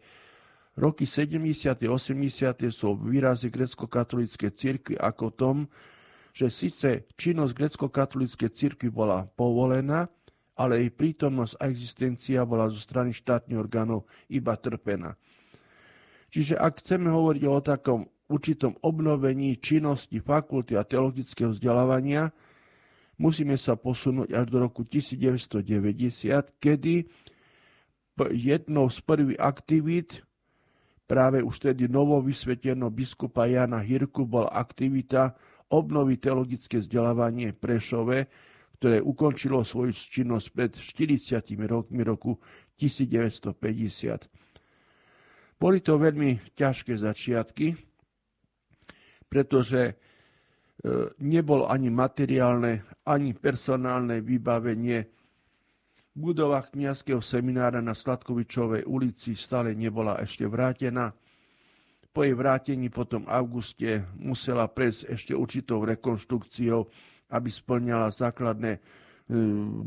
[0.77, 1.89] roky 70.
[1.89, 2.29] 80.
[2.69, 5.57] sú výrazy grecko-katolíckej cirkvi ako tom,
[6.31, 10.07] že síce činnosť grecko-katolíckej cirkvi bola povolená,
[10.55, 15.17] ale jej prítomnosť a existencia bola zo strany štátnych orgánov iba trpená.
[16.31, 22.31] Čiže ak chceme hovoriť o takom určitom obnovení činnosti fakulty a teologického vzdelávania,
[23.19, 25.67] musíme sa posunúť až do roku 1990,
[26.63, 27.11] kedy
[28.31, 30.23] jednou z prvých aktivít
[31.11, 35.35] práve už tedy novo vysveteného biskupa Jana Hirku bol aktivita
[35.67, 38.31] obnoviť teologické vzdelávanie Prešove,
[38.79, 42.39] ktoré ukončilo svoju činnosť pred 40 rokmi roku
[42.79, 43.59] 1950.
[45.61, 47.90] Boli to veľmi ťažké začiatky,
[49.31, 49.93] pretože e,
[51.23, 55.21] nebolo ani materiálne, ani personálne vybavenie
[56.11, 61.15] Budova kniazského seminára na Sladkovičovej ulici stále nebola ešte vrátená.
[62.11, 66.83] Po jej vrátení potom v auguste musela prejsť ešte určitou rekonštrukciou,
[67.31, 68.79] aby splňala základné e,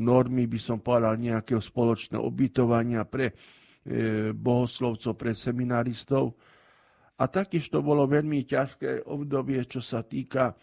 [0.00, 6.32] normy, by som povedal, nejakého spoločného ubytovania pre e, bohoslovcov, pre seminaristov.
[7.14, 10.58] A taktiež to bolo veľmi ťažké obdobie, čo sa týka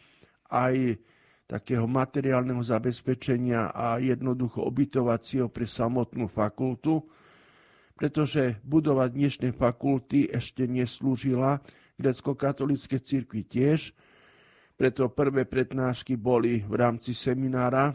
[0.51, 0.99] aj
[1.47, 7.03] takého materiálneho zabezpečenia a jednoducho obytovacieho pre samotnú fakultu,
[7.95, 11.59] pretože budova dnešnej fakulty ešte neslúžila
[11.99, 13.91] grecko-katolíckej cirkvi tiež,
[14.79, 17.93] preto prvé prednášky boli v rámci seminára,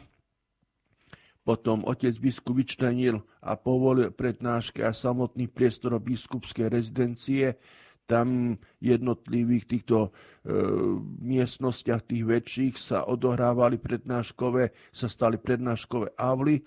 [1.43, 7.57] potom otec biskup vyčlenil a povolil prednášky a samotný priestor biskupskej rezidencie,
[8.07, 10.11] tam jednotlivých týchto e,
[11.21, 16.63] miestnostiach, tých väčších sa odohrávali prednáškové, sa stali prednáškové avly.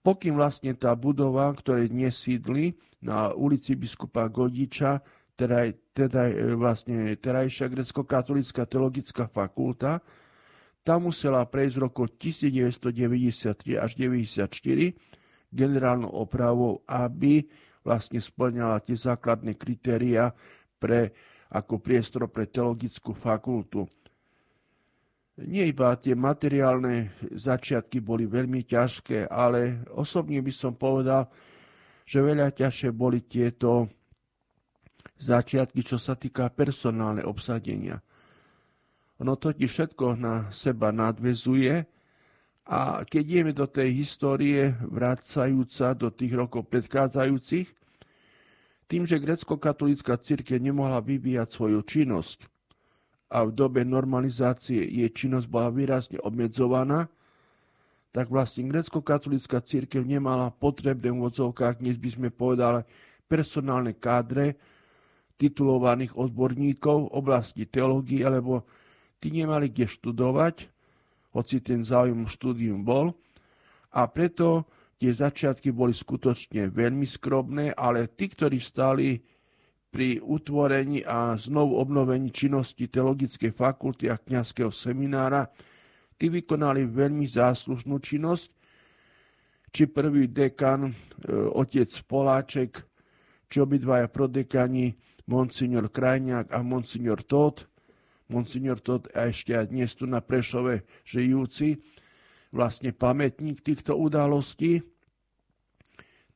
[0.00, 2.72] Pokým vlastne tá budova, ktoré dnes sídli
[3.04, 5.04] na ulici biskupa Godiča,
[5.36, 10.00] teda, teda vlastne terajšia grecko-katolická teologická fakulta,
[10.80, 14.96] tam musela prejsť v roku 1993 až 1994
[15.50, 17.44] generálnou opravou, aby
[17.80, 20.32] vlastne splňala tie základné kritéria
[20.80, 21.12] pre,
[21.52, 23.88] ako priestor pre teologickú fakultu.
[25.40, 31.32] Nie iba tie materiálne začiatky boli veľmi ťažké, ale osobne by som povedal,
[32.04, 33.88] že veľa ťažšie boli tieto
[35.16, 38.00] začiatky, čo sa týka personálne obsadenia.
[39.20, 41.99] Ono totiž všetko na seba nadvezuje
[42.70, 47.66] a keď ideme do tej histórie, vracajúca do tých rokov predchádzajúcich,
[48.86, 52.46] tým, že grecko-katolická církev nemohla vyvíjať svoju činnosť
[53.30, 57.10] a v dobe normalizácie jej činnosť bola výrazne obmedzovaná,
[58.14, 62.86] tak vlastne grecko-katolická církev nemala potrebné v odzovkách, dnes by sme povedali,
[63.26, 64.58] personálne kádre
[65.38, 68.66] titulovaných odborníkov v oblasti teológie, alebo
[69.22, 70.79] tí nemali kde študovať,
[71.30, 73.14] hoci ten záujem štúdium bol.
[73.94, 74.66] A preto
[74.98, 79.18] tie začiatky boli skutočne veľmi skromné, ale tí, ktorí stali
[79.90, 85.50] pri utvorení a znovu obnovení činnosti Teologickej fakulty a kňazského seminára,
[86.14, 88.48] tí vykonali veľmi záslužnú činnosť.
[89.70, 90.92] Či prvý dekan, e,
[91.30, 92.82] otec Poláček,
[93.46, 94.94] či obidvaja prodekani,
[95.30, 97.69] monsignor Krajňák a monsignor Todt,
[98.30, 101.82] monsignor Todd a ešte aj dnes tu na Prešove žijúci,
[102.54, 104.82] vlastne pamätník týchto udalostí.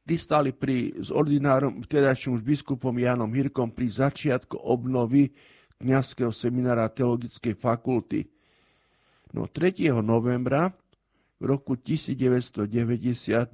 [0.05, 5.33] Tí stali pri, s ordinárom, vtedajším už biskupom Janom Hirkom pri začiatku obnovy
[5.81, 8.29] kniazského seminára Teologickej fakulty.
[9.33, 9.91] No 3.
[10.05, 10.71] novembra
[11.41, 12.71] v roku 1990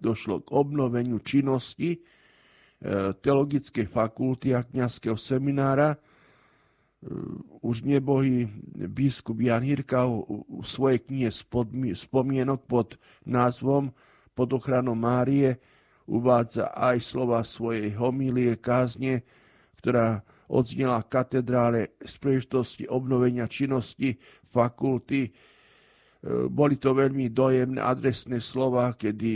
[0.02, 1.98] došlo k obnoveniu činnosti e,
[3.16, 5.96] Teologickej fakulty a kniazského seminára,
[7.64, 8.44] už nebohý
[8.92, 11.32] biskup Jan Hirka v svojej knihe
[11.96, 13.88] spomienok pod názvom
[14.36, 15.56] Pod ochranou Márie
[16.04, 19.24] uvádza aj slova svojej homílie kázne,
[19.80, 20.20] ktorá
[20.50, 24.18] odznela katedrále z príležitosti obnovenia činnosti
[24.50, 25.32] fakulty.
[26.52, 29.30] Boli to veľmi dojemné adresné slova, kedy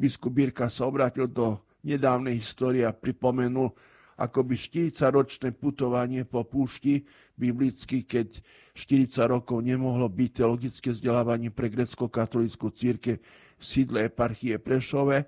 [0.00, 3.72] biskup Birka sa obrátil do nedávnej histórie a pripomenul
[4.14, 7.02] akoby 40-ročné putovanie po púšti
[7.34, 8.38] biblicky, keď
[8.74, 13.18] 40 rokov nemohlo byť teologické vzdelávanie pre grecko-katolickú círke
[13.58, 15.26] v sídle eparchie Prešove.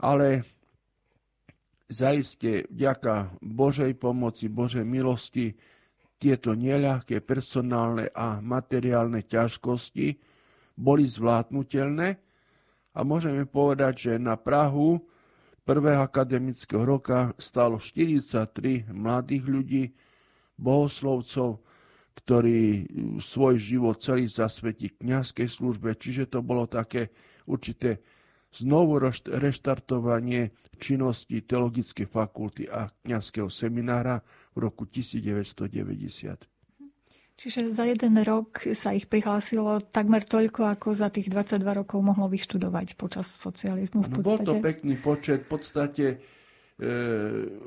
[0.00, 0.46] Ale
[1.90, 5.58] zaiste vďaka Božej pomoci, Božej milosti
[6.20, 10.20] tieto neľahké personálne a materiálne ťažkosti
[10.78, 12.08] boli zvládnutelné
[12.94, 15.00] a môžeme povedať, že na Prahu
[15.64, 19.84] prvého akademického roka stalo 43 mladých ľudí,
[20.60, 21.64] bohoslovcov,
[22.20, 22.84] ktorí
[23.16, 27.08] svoj život celý zasvetí kniazkej službe, čiže to bolo také
[27.48, 28.04] určité
[28.52, 34.20] znovu reštartovanie činnosti Teologickej fakulty a kniazského seminára
[34.52, 36.49] v roku 1990.
[37.40, 42.28] Čiže za jeden rok sa ich prihlásilo takmer toľko, ako za tých 22 rokov mohlo
[42.28, 44.28] vyštudovať počas socializmu v podstate.
[44.28, 45.48] bol to pekný počet.
[45.48, 46.16] V podstate e,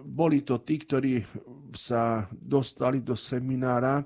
[0.06, 1.26] boli to tí, ktorí
[1.74, 4.06] sa dostali do seminára e,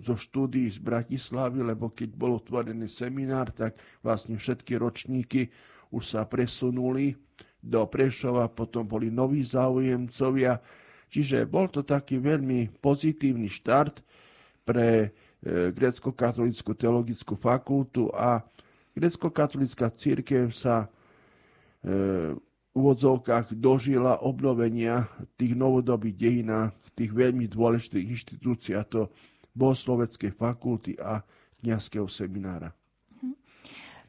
[0.00, 5.52] zo štúdií z Bratislavy, lebo keď bol otvorený seminár, tak vlastne všetky ročníky
[5.92, 7.12] už sa presunuli
[7.60, 10.56] do Prešova, potom boli noví záujemcovia.
[11.12, 14.00] Čiže bol to taký veľmi pozitívny štart
[14.70, 15.08] pre e,
[15.74, 18.38] grecko-katolickú teologickú fakultu a
[18.94, 28.78] grecko-katolická církev sa e, v úvodzovkách dožila obnovenia tých novodobých dejinách, tých veľmi dôležitých inštitúcií,
[28.78, 29.10] a to
[29.58, 31.18] bohosloveckej fakulty a
[31.58, 32.70] kniazského seminára.
[33.18, 33.34] Mhm.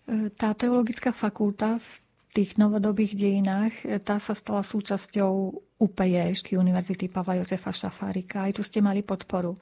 [0.05, 1.89] E, tá teologická fakulta v
[2.37, 3.73] tých novodobých dejinách,
[4.07, 5.33] tá sa stala súčasťou
[5.81, 8.47] UPJ, Univerzity Pavla Jozefa Šafárika.
[8.47, 9.57] Aj tu ste mali podporu.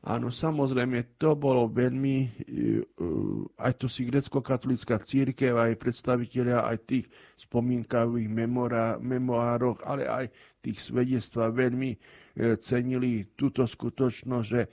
[0.00, 2.28] Áno, samozrejme, to bolo veľmi, e,
[3.60, 7.04] aj to si grecko-katolická církev, aj predstaviteľia aj tých
[7.36, 8.32] spomínkových
[8.96, 10.32] memoároch, ale aj
[10.64, 11.98] tých svedectva veľmi e,
[12.56, 14.72] cenili túto skutočnosť, že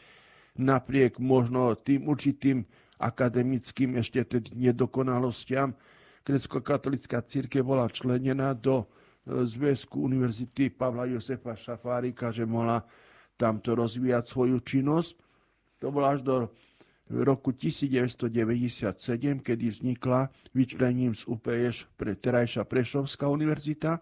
[0.63, 2.63] napriek možno tým určitým
[2.95, 5.75] akademickým ešte tedy nedokonalostiam,
[6.23, 8.87] grecko-katolická církev bola členená do
[9.27, 12.79] zväzku Univerzity Pavla Josefa Šafárika, že mohla
[13.37, 15.13] tamto rozvíjať svoju činnosť.
[15.79, 16.35] To bolo až do
[17.07, 24.01] roku 1997, kedy vznikla vyčlením z UPŠ pre terajša Prešovská univerzita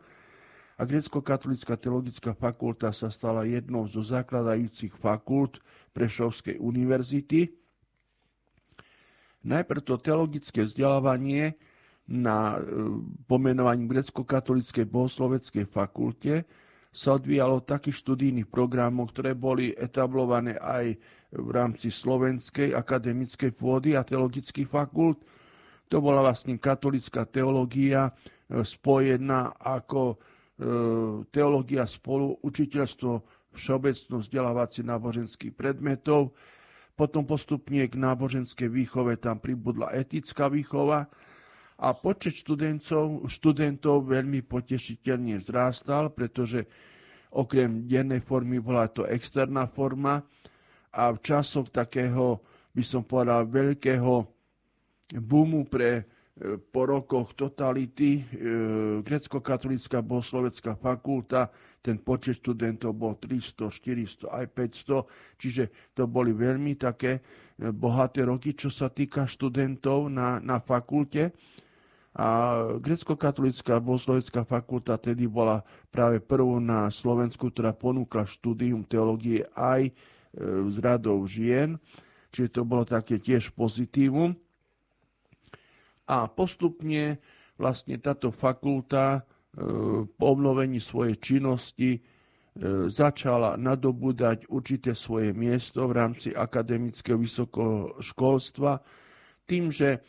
[0.76, 5.62] a Grecko-katolická teologická fakulta sa stala jednou zo zakladajúcich fakult
[5.94, 7.54] Prešovskej univerzity.
[9.46, 11.54] Najprv to teologické vzdelávanie
[12.10, 12.60] na e,
[13.30, 16.44] pomenovaní Grecko-katolíckej bohosloveckej fakulte
[16.96, 20.96] sa odvíjalo takých študijných programov, ktoré boli etablované aj
[21.36, 25.20] v rámci slovenskej akademickej pôdy a teologických fakult.
[25.92, 30.16] To bola vlastne katolická teológia e, spojená ako e,
[31.30, 33.12] teológia spolu učiteľstvo
[33.52, 36.32] všeobecno vzdelávací náboženských predmetov.
[36.96, 41.12] Potom postupne k náboženskej výchove tam pribudla etická výchova
[41.76, 46.64] a počet študentov, študentov veľmi potešiteľne vzrástal, pretože
[47.36, 50.24] okrem dennej formy bola to externá forma
[50.96, 52.40] a v časoch takého,
[52.72, 54.24] by som povedal, veľkého
[55.20, 56.04] boomu pre e,
[56.56, 58.24] po rokoch totality e,
[59.04, 61.52] grecko-katolická bohoslovecká fakulta,
[61.84, 67.22] ten počet študentov bol 300, 400, aj 500, čiže to boli veľmi také e,
[67.76, 71.36] bohaté roky, čo sa týka študentov na, na fakulte.
[72.16, 72.28] A
[72.80, 79.92] grecko-katolická bohoslovecká fakulta tedy bola práve prvou na Slovensku, ktorá ponúkla štúdium teológie aj
[80.72, 81.76] z e, radou žien,
[82.32, 84.32] čiže to bolo také tiež pozitívum.
[86.08, 87.20] A postupne
[87.60, 89.22] vlastne táto fakulta e,
[90.08, 92.02] po obnovení svojej činnosti e,
[92.88, 98.80] začala nadobúdať určité svoje miesto v rámci akademického vysokoškolstva
[99.44, 100.00] tým, že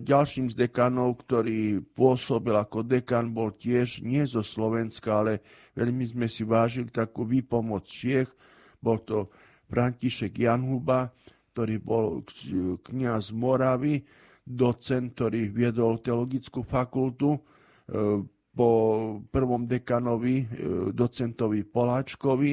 [0.00, 5.44] ďalším z dekanov, ktorý pôsobil ako dekan, bol tiež nie zo Slovenska, ale
[5.76, 8.32] veľmi sme si vážili takú výpomoc Čiech.
[8.80, 9.28] Bol to
[9.68, 11.12] František Janhuba,
[11.52, 12.24] ktorý bol
[12.80, 14.00] kniaz Moravy,
[14.48, 17.40] docent, ktorý viedol teologickú fakultu e,
[18.56, 18.70] po
[19.28, 20.46] prvom dekanovi, e,
[20.96, 22.52] docentovi Poláčkovi.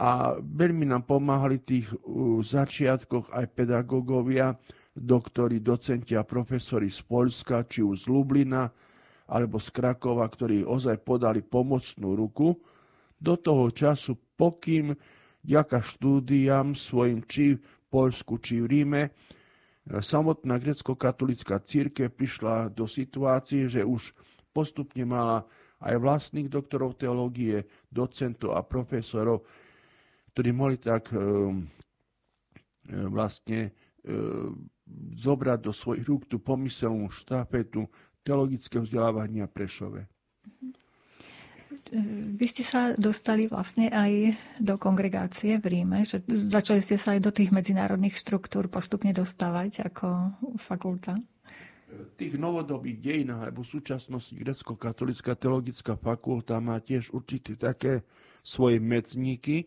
[0.00, 1.92] A veľmi nám pomáhali tých
[2.40, 4.56] začiatkoch aj pedagógovia,
[4.94, 8.66] doktori, docenti a profesori z Polska, či už z Lublina,
[9.30, 12.58] alebo z Krakova, ktorí ozaj podali pomocnú ruku,
[13.20, 14.96] do toho času, pokým
[15.44, 17.60] ďaka štúdiam svojim či v
[17.92, 19.02] Polsku, či v Ríme,
[19.86, 24.14] samotná grecko-katolická církev prišla do situácie, že už
[24.50, 25.46] postupne mala
[25.80, 29.42] aj vlastných doktorov teológie, docentov a profesorov,
[30.36, 31.16] ktorí mohli tak e,
[33.08, 33.70] vlastne e,
[35.14, 37.86] zobrať do svojich rúk tú pomyselnú štafetu
[38.22, 40.06] teologického vzdelávania Prešove.
[42.38, 47.20] Vy ste sa dostali vlastne aj do kongregácie v Ríme, že začali ste sa aj
[47.24, 50.06] do tých medzinárodných štruktúr postupne dostávať ako
[50.60, 51.18] fakulta.
[51.90, 58.06] V tých novodobých dejinách alebo súčasnosti grecko-katolická teologická fakulta má tiež určité také
[58.46, 59.66] svoje medzníky,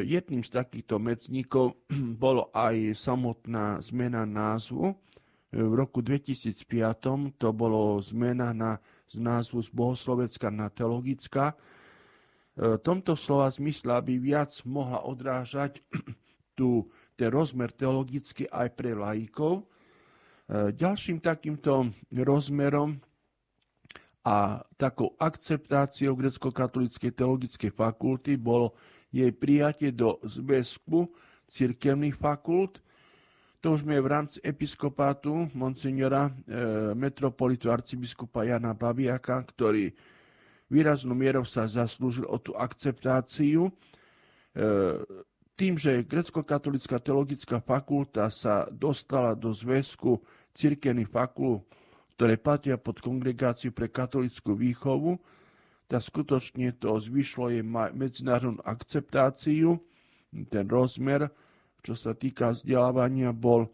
[0.00, 1.76] jedným z takýchto medzníkov
[2.24, 4.96] bolo aj samotná zmena názvu.
[5.52, 11.56] Eh, v roku 2005 to bolo zmena na, z názvu z bohoslovecka na teologická.
[12.56, 15.84] V eh, tomto slova zmysle, aby viac mohla odrážať
[16.58, 19.68] tu, ten rozmer teologický aj pre laikov.
[20.48, 22.96] Ďalším takýmto rozmerom
[24.24, 28.72] a takou akceptáciou grecko-katolíckej teologickej fakulty bolo
[29.08, 31.08] jej prijatie do zväzku
[31.48, 32.80] cirkevných fakult.
[33.58, 36.32] To už sme v rámci episkopátu monsignora e,
[36.94, 39.90] metropolitu arcibiskupa Jana Babiaka, ktorý
[40.70, 43.66] výraznú mierou sa zaslúžil o tú akceptáciu.
[43.66, 43.72] E,
[45.58, 50.22] tým, že grecko-katolická teologická fakulta sa dostala do zväzku
[50.54, 51.66] cirkevných fakult,
[52.14, 55.18] ktoré patria pod kongregáciu pre katolickú výchovu,
[55.88, 57.64] tak skutočne to zvyšlo jej
[57.96, 59.80] medzinárodnú akceptáciu.
[60.52, 61.32] Ten rozmer,
[61.80, 63.70] čo sa týka vzdelávania, bol e,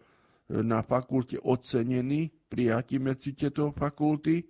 [0.62, 4.46] na fakulte ocenený prijatím medzi tieto fakulty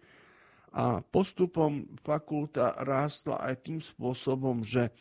[0.76, 4.92] a postupom fakulta rástla aj tým spôsobom, že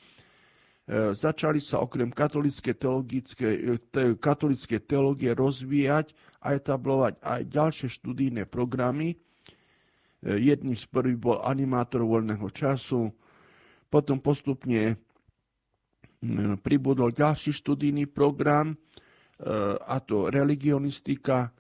[0.88, 8.48] e, začali sa okrem katolické teologické, te, katolické teológie rozvíjať a etablovať aj ďalšie študijné
[8.48, 9.20] programy,
[10.24, 13.12] Jedným z prvých bol animátor voľného času,
[13.92, 14.96] potom postupne
[16.64, 18.76] pribudol ďalší študijný program, e,
[19.76, 21.52] a to religionistika.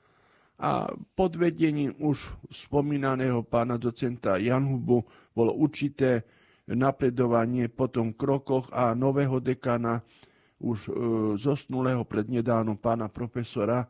[0.64, 0.88] A
[1.18, 5.04] pod vedením už spomínaného pána docenta Janhubu
[5.36, 6.24] bolo určité
[6.72, 10.00] napredovanie po tom krokoch a nového dekana
[10.64, 10.92] už e,
[11.36, 13.88] zosnulého prednedávnom pána profesora e,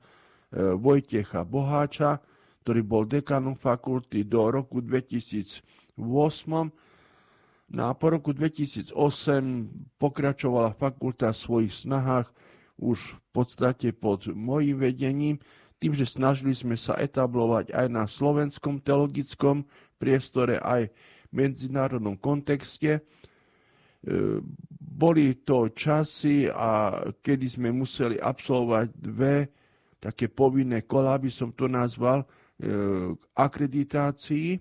[0.73, 2.17] Vojtecha Boháča,
[2.63, 5.99] ktorý bol dekanom fakulty do roku 2008.
[7.73, 8.95] No a po roku 2008
[9.99, 12.31] pokračovala fakulta v svojich snahách
[12.79, 15.37] už v podstate pod mojim vedením,
[15.83, 19.67] tým, že snažili sme sa etablovať aj na slovenskom teologickom
[19.99, 20.87] priestore, aj
[21.27, 22.99] v medzinárodnom kontexte.
[22.99, 23.01] E,
[24.79, 29.35] boli to časy, a kedy sme museli absolvovať dve
[29.99, 32.23] také povinné kola, by som to nazval,
[32.63, 34.55] e, akreditácii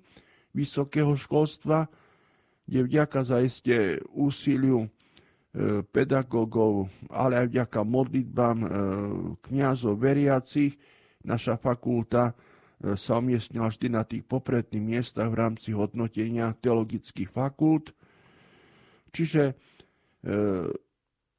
[0.50, 1.86] vysokého školstva,
[2.66, 4.88] kde vďaka zaiste úsiliu e,
[5.86, 8.58] pedagógov, ale aj vďaka modlitbám
[9.46, 10.74] kniazov veriacich,
[11.22, 12.34] naša fakulta
[12.82, 17.94] sa umiestnila vždy na tých popredných miestach v rámci hodnotenia teologických fakult.
[19.14, 19.54] Čiže e,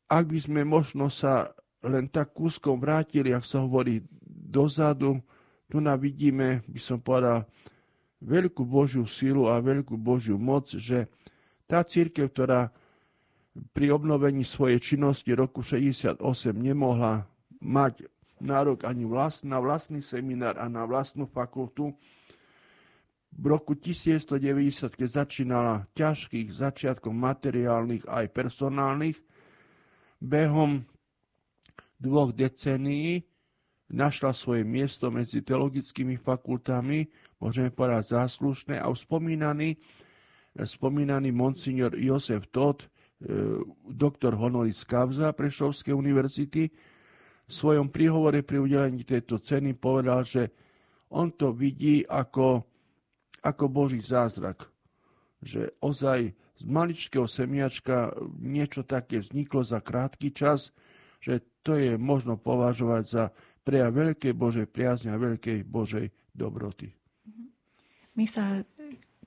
[0.07, 1.51] ak by sme možno sa
[1.83, 5.19] len tak kúskom vrátili, ak sa hovorí dozadu,
[5.73, 7.49] tu vidíme, by som povedal,
[8.21, 11.09] veľkú Božiu sílu a veľkú Božiu moc, že
[11.65, 12.69] tá církev, ktorá
[13.73, 16.21] pri obnovení svojej činnosti roku 68
[16.53, 17.25] nemohla
[17.57, 18.05] mať
[18.37, 21.97] nárok ani vlast, na vlastný seminár a na vlastnú fakultu,
[23.33, 29.17] v roku 1990, keď začínala ťažkých začiatkom materiálnych aj personálnych,
[30.21, 30.85] behom
[31.97, 33.25] dvoch decenií
[33.93, 37.05] našla svoje miesto medzi teologickými fakultami,
[37.37, 39.77] môžeme povedať záslušné, a spomínaný,
[40.57, 42.87] spomínaný monsignor Josef Todt, e,
[43.93, 46.73] doktor honoris causa Prešovskej univerzity,
[47.43, 50.49] v svojom príhovore pri udelení tejto ceny povedal, že
[51.13, 52.65] on to vidí ako
[53.43, 54.71] ako Boží zázrak.
[55.43, 60.71] Že ozaj z maličkého semiačka niečo také vzniklo za krátky čas,
[61.19, 63.23] že to je možno považovať za
[63.63, 66.91] prejav veľkej Božej priazne a veľkej Božej dobroty.
[68.13, 68.61] My sa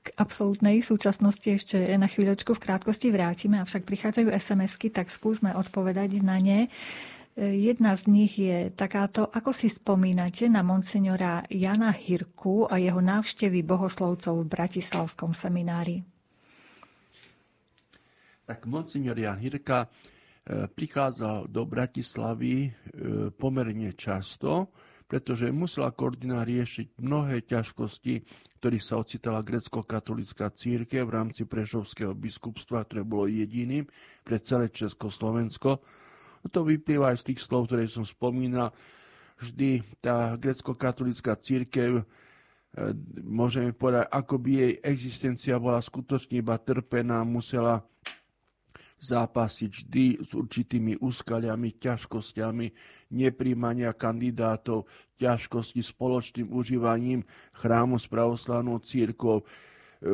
[0.07, 6.23] k absolútnej súčasnosti ešte na chvíľočku v krátkosti vrátime, avšak prichádzajú SMS-ky, tak skúsme odpovedať
[6.23, 6.71] na ne.
[7.37, 13.61] Jedna z nich je takáto, ako si spomínate na monsignora Jana Hirku a jeho návštevy
[13.67, 16.01] bohoslovcov v Bratislavskom seminári?
[18.47, 19.91] Tak monsignor Jan Hirka
[20.47, 22.71] prichádzal do Bratislavy e,
[23.35, 24.71] pomerne často,
[25.07, 28.15] pretože musela koordinár riešiť mnohé ťažkosti,
[28.63, 33.87] ktorých sa ocitala grecko-katolická církev v rámci Prešovského biskupstva, ktoré bolo jediným
[34.23, 35.83] pre celé Československo
[36.49, 38.71] to vyplýva aj z tých slov, ktoré som spomínal.
[39.37, 42.05] Vždy tá grecko-katolická církev, e,
[43.21, 47.85] môžeme povedať, ako by jej existencia bola skutočne iba trpená, musela
[48.97, 52.67] zápasiť vždy s určitými úskaliami, ťažkosťami,
[53.13, 54.89] nepríjmania kandidátov,
[55.21, 59.45] ťažkosti spoločným užívaním chrámu s pravoslavnou církou,
[59.97, 60.13] E,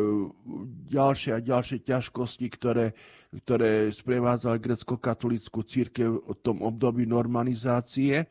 [0.94, 2.94] ďalšie a ďalšie ťažkosti, ktoré,
[3.42, 8.30] ktoré sprevádzali grecko-katolickú církev v tom období normalizácie,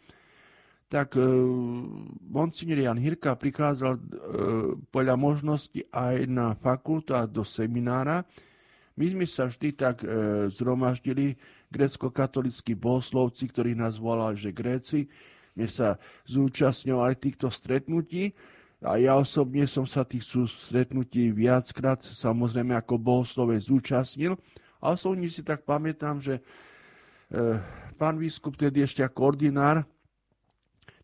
[0.88, 1.28] tak e,
[2.32, 4.02] monsignor Jan Hirka prikázal e,
[4.88, 8.24] podľa možnosti aj na fakultu a do seminára.
[9.02, 11.34] My sme sa vždy tak e, zhromaždili,
[11.74, 15.10] grecko-katolickí bohoslovci, ktorí nás volali, že Gréci,
[15.58, 15.98] my sa
[16.30, 18.38] zúčastňovali týchto stretnutí
[18.78, 24.38] a ja osobne som sa tých stretnutí viackrát, samozrejme ako bohoslove, zúčastnil.
[24.78, 26.42] A osobne si tak pamätám, že e,
[27.98, 29.82] pán biskup tedy ešte ako ordinár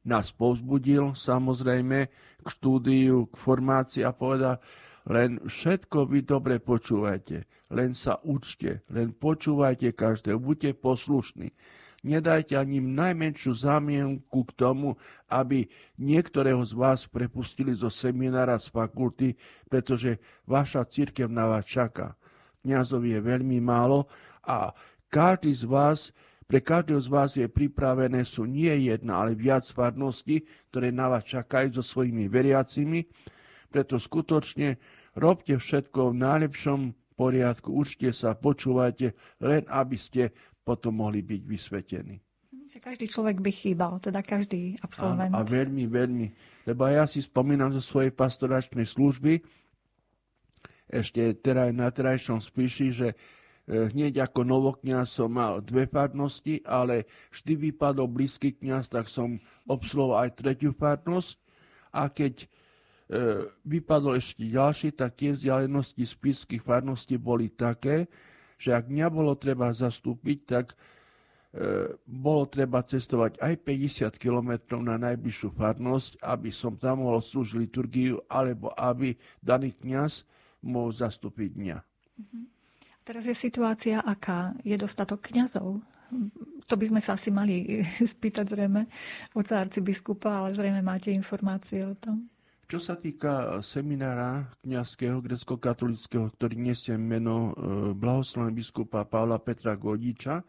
[0.06, 2.14] nás povzbudil samozrejme
[2.46, 4.62] k štúdiu, k formácii a povedal,
[5.08, 11.52] len všetko vy dobre počúvajte, len sa učte, len počúvajte každého, buďte poslušní
[12.08, 14.96] nedajte ani najmenšiu zámienku k tomu,
[15.28, 15.68] aby
[16.00, 19.36] niektorého z vás prepustili zo seminára z fakulty,
[19.68, 22.16] pretože vaša církev na vás čaká.
[22.64, 24.08] Kňazov je veľmi málo
[24.44, 24.72] a
[25.12, 26.00] každý z vás
[26.48, 31.28] pre každého z vás je pripravené sú nie jedna, ale viac farností, ktoré na vás
[31.28, 33.04] čakajú so svojimi veriacimi.
[33.68, 34.80] Preto skutočne
[35.18, 36.80] robte všetko v najlepšom
[37.18, 40.30] poriadku, učte sa, počúvajte, len aby ste
[40.62, 42.16] potom mohli byť vysvetení.
[42.68, 45.34] Že každý človek by chýbal, teda každý absolvent.
[45.34, 46.28] A, a veľmi, veľmi.
[46.68, 49.40] Lebo ja si spomínam zo svojej pastoračnej služby,
[50.88, 53.16] ešte teda na terajšom spíši, že e,
[53.92, 59.36] hneď ako novokňaz som mal dve farnosti, ale vždy vypadol blízky kňaz, tak som
[59.68, 61.36] obsloval aj tretiu farnosť.
[61.92, 62.48] A keď
[63.64, 68.12] vypadol ešte ďalší, tak tie vzdialenosti spiských farností boli také,
[68.60, 70.76] že ak mňa bolo treba zastúpiť, tak e,
[72.04, 78.20] bolo treba cestovať aj 50 km na najbližšiu farnosť, aby som tam mohol slúžiť liturgiu,
[78.28, 80.28] alebo aby daný kňaz
[80.66, 81.78] mohol zastúpiť mňa.
[81.80, 82.44] Mm-hmm.
[83.08, 84.52] Teraz je situácia aká?
[84.68, 85.80] Je dostatok kňazov?
[86.68, 87.64] To by sme sa asi mali
[88.20, 88.84] spýtať zrejme
[89.32, 92.28] od arcibiskupa, ale zrejme máte informácie o tom.
[92.68, 100.44] Čo sa týka seminára kňazského grecko-katolického, ktorý nesie meno e, blahoslaveného biskupa Pavla Petra Godiča,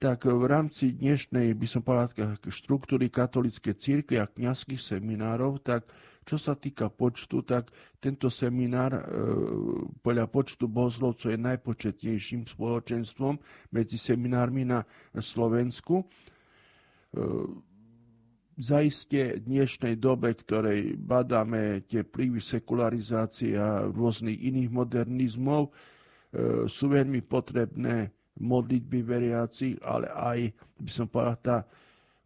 [0.00, 5.92] tak v rámci dnešnej, by som povedal, štruktúry katolíckej církvy a kňazských seminárov, tak
[6.24, 7.68] čo sa týka počtu, tak
[8.00, 9.02] tento seminár e,
[10.00, 13.36] podľa počtu bohoslovcov je najpočetnejším spoločenstvom
[13.76, 16.00] medzi seminármi na Slovensku.
[16.00, 16.04] E,
[18.60, 25.70] zaiste dnešnej dobe, ktorej badáme tie prívy sekularizácie a rôznych iných modernizmov, e,
[26.68, 30.38] sú veľmi potrebné modlitby veriacich, ale aj,
[30.76, 31.58] by som povedal, tá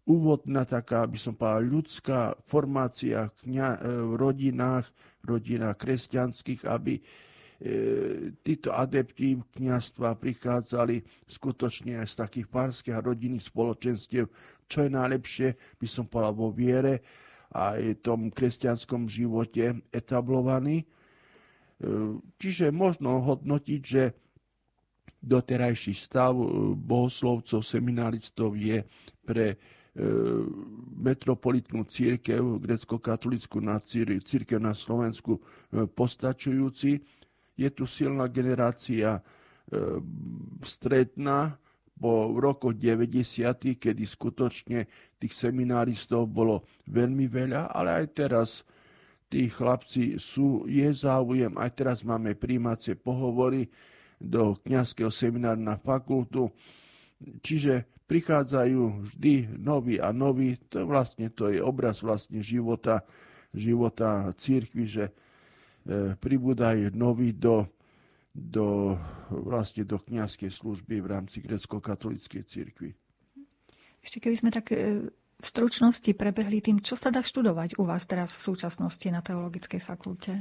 [0.04, 2.20] úvodná taká, by som povedal, ľudská
[2.50, 3.48] formácia e,
[3.86, 4.90] v rodinách,
[5.22, 6.98] rodinách kresťanských, aby
[8.44, 14.28] títo adepti kniastva prichádzali skutočne z takých párskych a rodinných spoločenstiev,
[14.68, 15.48] čo je najlepšie,
[15.80, 17.00] by som povedal, vo viere
[17.56, 20.84] aj tom kresťanskom živote etablovaný.
[20.84, 20.86] E,
[22.36, 24.12] čiže možno hodnotiť, že
[25.24, 26.36] doterajší stav
[26.76, 28.84] bohoslovcov, seminaristov je
[29.24, 29.56] pre
[29.94, 30.02] E,
[30.98, 33.62] metropolitnú církev, grecko-katolickú
[34.26, 36.98] církev na Slovensku e, postačujúci.
[37.54, 39.22] Je tu silná generácia e,
[40.66, 41.54] stredná
[41.94, 48.48] po rokoch 90., kedy skutočne tých semináristov bolo veľmi veľa, ale aj teraz
[49.30, 53.70] tí chlapci sú, je záujem, aj teraz máme príjmacie pohovory
[54.18, 56.50] do kňazského seminára na fakultu.
[57.40, 58.80] Čiže prichádzajú
[59.10, 60.60] vždy noví a noví.
[60.70, 63.02] To vlastne to je obraz vlastne života,
[63.54, 65.04] života církvy, že
[66.18, 67.68] pribúdajú noví do,
[68.32, 68.96] do,
[69.28, 72.90] vlastne do kniazkej služby v rámci grecko-katolíckej církvy.
[74.04, 78.04] Ešte keby sme tak e, v stručnosti prebehli tým, čo sa dá študovať u vás
[78.04, 80.32] teraz v súčasnosti na Teologickej fakulte?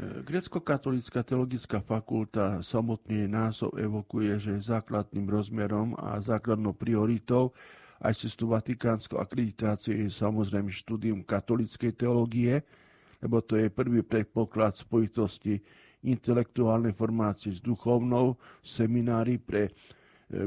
[0.00, 7.52] Grecko-katolická teologická fakulta samotný názov evokuje, že je základným rozmerom a základnou prioritou
[8.00, 12.64] aj cestu Vatikánskou akreditáciu je samozrejme štúdium katolíckej teológie,
[13.20, 15.60] lebo to je prvý predpoklad spojitosti
[16.04, 19.72] intelektuálnej formácie s duchovnou, seminári pre e,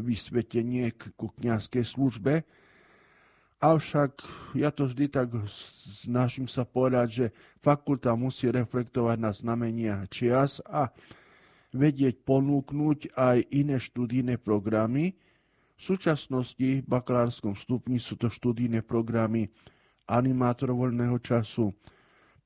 [0.01, 2.41] vysvetenie ku kniazkej službe
[3.63, 4.19] Avšak
[4.59, 5.31] ja to vždy tak
[6.03, 7.25] snažím sa povedať, že
[7.63, 10.91] fakulta musí reflektovať na znamenia čias a
[11.71, 15.15] vedieť ponúknuť aj iné študijné programy.
[15.79, 19.47] V súčasnosti v bakalárskom stupni sú to študijné programy
[20.11, 21.71] animátor voľného času,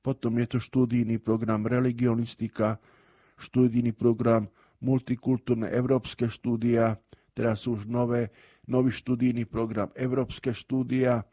[0.00, 2.78] potom je to študijný program religionistika,
[3.36, 6.98] študijný program multikultúrne európske štúdia,
[7.34, 8.30] teraz sú už nové
[8.68, 11.24] nový študijný program Európske štúdia.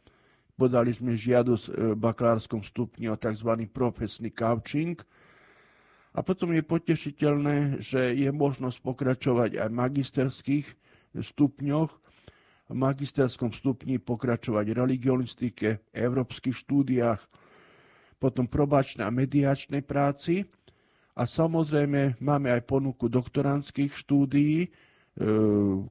[0.56, 3.52] Podali sme žiadosť v e, bakalárskom stupni o tzv.
[3.68, 4.96] profesný coaching.
[6.16, 10.68] A potom je potešiteľné, že je možnosť pokračovať aj v magisterských
[11.20, 11.92] stupňoch.
[12.66, 17.20] V magisterskom stupni pokračovať v religionistike, európskych štúdiách,
[18.20, 20.48] potom probačnej a mediačnej práci.
[21.16, 24.68] A samozrejme máme aj ponuku doktorantských štúdií,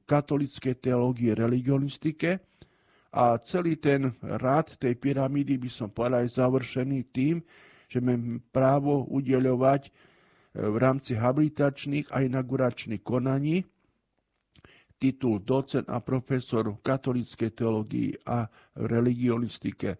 [0.05, 2.45] katolické teológie, religionistike.
[3.15, 7.39] A celý ten rád tej pyramídy by som povedal aj završený tým,
[7.87, 9.89] že máme právo udeľovať e,
[10.67, 13.63] v rámci habilitačných a inauguračných konaní
[14.99, 18.43] titul docent a profesor v katolíckej teológii a
[18.83, 19.95] religionistike.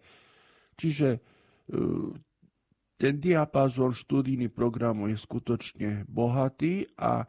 [0.76, 1.18] Čiže e,
[2.96, 7.28] ten diapazon študijných programov je skutočne bohatý a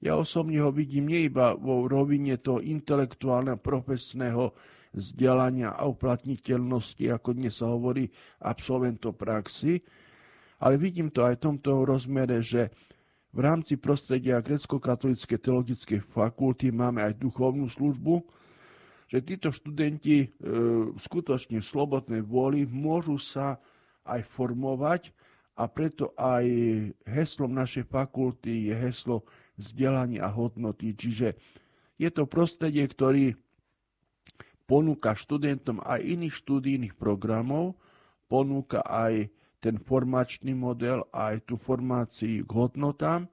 [0.00, 4.56] ja osobne ho vidím nie iba vo rovine toho intelektuálneho, profesného
[4.96, 8.08] vzdelania a uplatniteľnosti, ako dnes sa hovorí,
[8.40, 9.84] absolventov praxi,
[10.64, 12.72] ale vidím to aj v tomto rozmere, že
[13.30, 18.24] v rámci prostredia grecko-katolíckej teologickej fakulty máme aj duchovnú službu,
[19.10, 20.26] že títo študenti e,
[20.94, 23.58] skutočne v slobodnej vôli môžu sa
[24.06, 25.10] aj formovať
[25.58, 26.46] a preto aj
[27.10, 29.26] heslom našej fakulty je heslo
[29.58, 30.94] vzdelania a hodnoty.
[30.94, 31.34] Čiže
[31.98, 33.34] je to prostredie, ktorý
[34.70, 37.74] ponúka študentom aj iných študijných programov,
[38.30, 39.26] ponúka aj
[39.58, 43.26] ten formačný model, aj tú formáciu k hodnotám.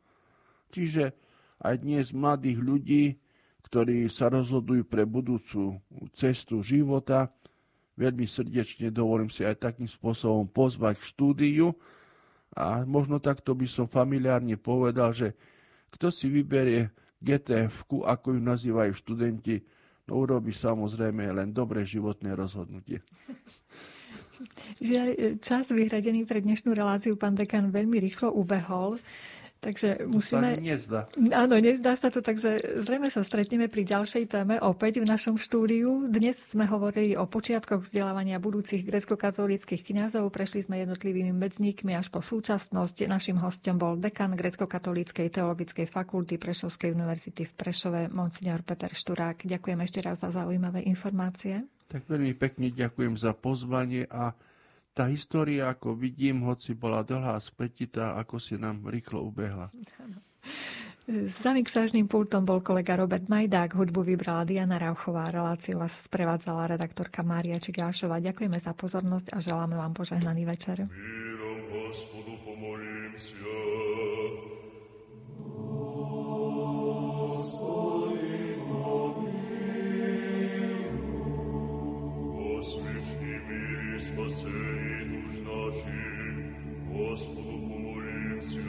[0.73, 1.13] Čiže
[1.61, 3.03] aj dnes mladých ľudí,
[3.67, 5.75] ktorí sa rozhodujú pre budúcu
[6.15, 7.27] cestu života,
[7.99, 11.75] veľmi srdečne dovolím si aj takým spôsobom pozvať štúdiu
[12.55, 15.35] a možno takto by som familiárne povedal, že
[15.91, 19.59] kto si vyberie gtf ako ju nazývajú študenti,
[20.07, 23.03] no urobí samozrejme len dobré životné rozhodnutie.
[24.77, 29.01] Žiaľ, čas vyhradený pre dnešnú reláciu pán dekan veľmi rýchlo ubehol.
[29.57, 30.53] Takže to musíme...
[30.53, 31.01] Sa nezdá.
[31.33, 36.05] Áno, nezdá sa to, takže zrejme sa stretneme pri ďalšej téme opäť v našom štúdiu.
[36.05, 40.29] Dnes sme hovorili o počiatkoch vzdelávania budúcich grecko-katolíckých kňazov.
[40.29, 43.09] Prešli sme jednotlivými medzníkmi až po súčasnosť.
[43.09, 49.41] Našim hostom bol dekan grecko-katolíckej teologickej fakulty Prešovskej univerzity v Prešove, monsignor Peter Šturák.
[49.41, 51.65] Ďakujem ešte raz za zaujímavé informácie.
[51.87, 54.35] Tak veľmi pekne ďakujem za pozvanie a
[54.97, 59.69] tá história, ako vidím, hoci bola dlhá spletitá, ako si nám rýchlo ubehla.
[61.07, 67.23] Za mixážným pultom bol kolega Robert Majdák, hudbu vybrala Diana Rauchová, reláciu vás sprevádzala redaktorka
[67.23, 68.19] Mária Čigášová.
[68.19, 70.83] Ďakujeme za pozornosť a želáme vám požehnaný večer.
[70.89, 72.97] Mírom Gospodu pomolím
[85.67, 86.55] нашим,
[86.89, 88.59] Господу помолимся.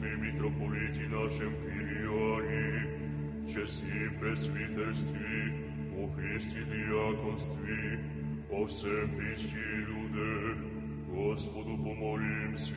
[0.00, 2.82] ми митрополиті нашим Киріоні,
[3.54, 5.52] часі пресвітерстві,
[5.98, 7.98] у Христі діяконстві,
[8.50, 10.56] о всем пічі люди,
[11.14, 12.74] Господу помолімся.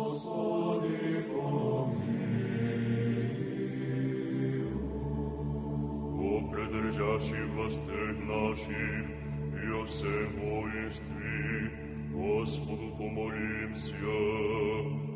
[0.00, 2.00] Господи помилуй.
[6.22, 9.06] О придержащих властей наших,
[9.64, 11.70] и о всем воїнстві,
[12.12, 15.09] Господу помолимся.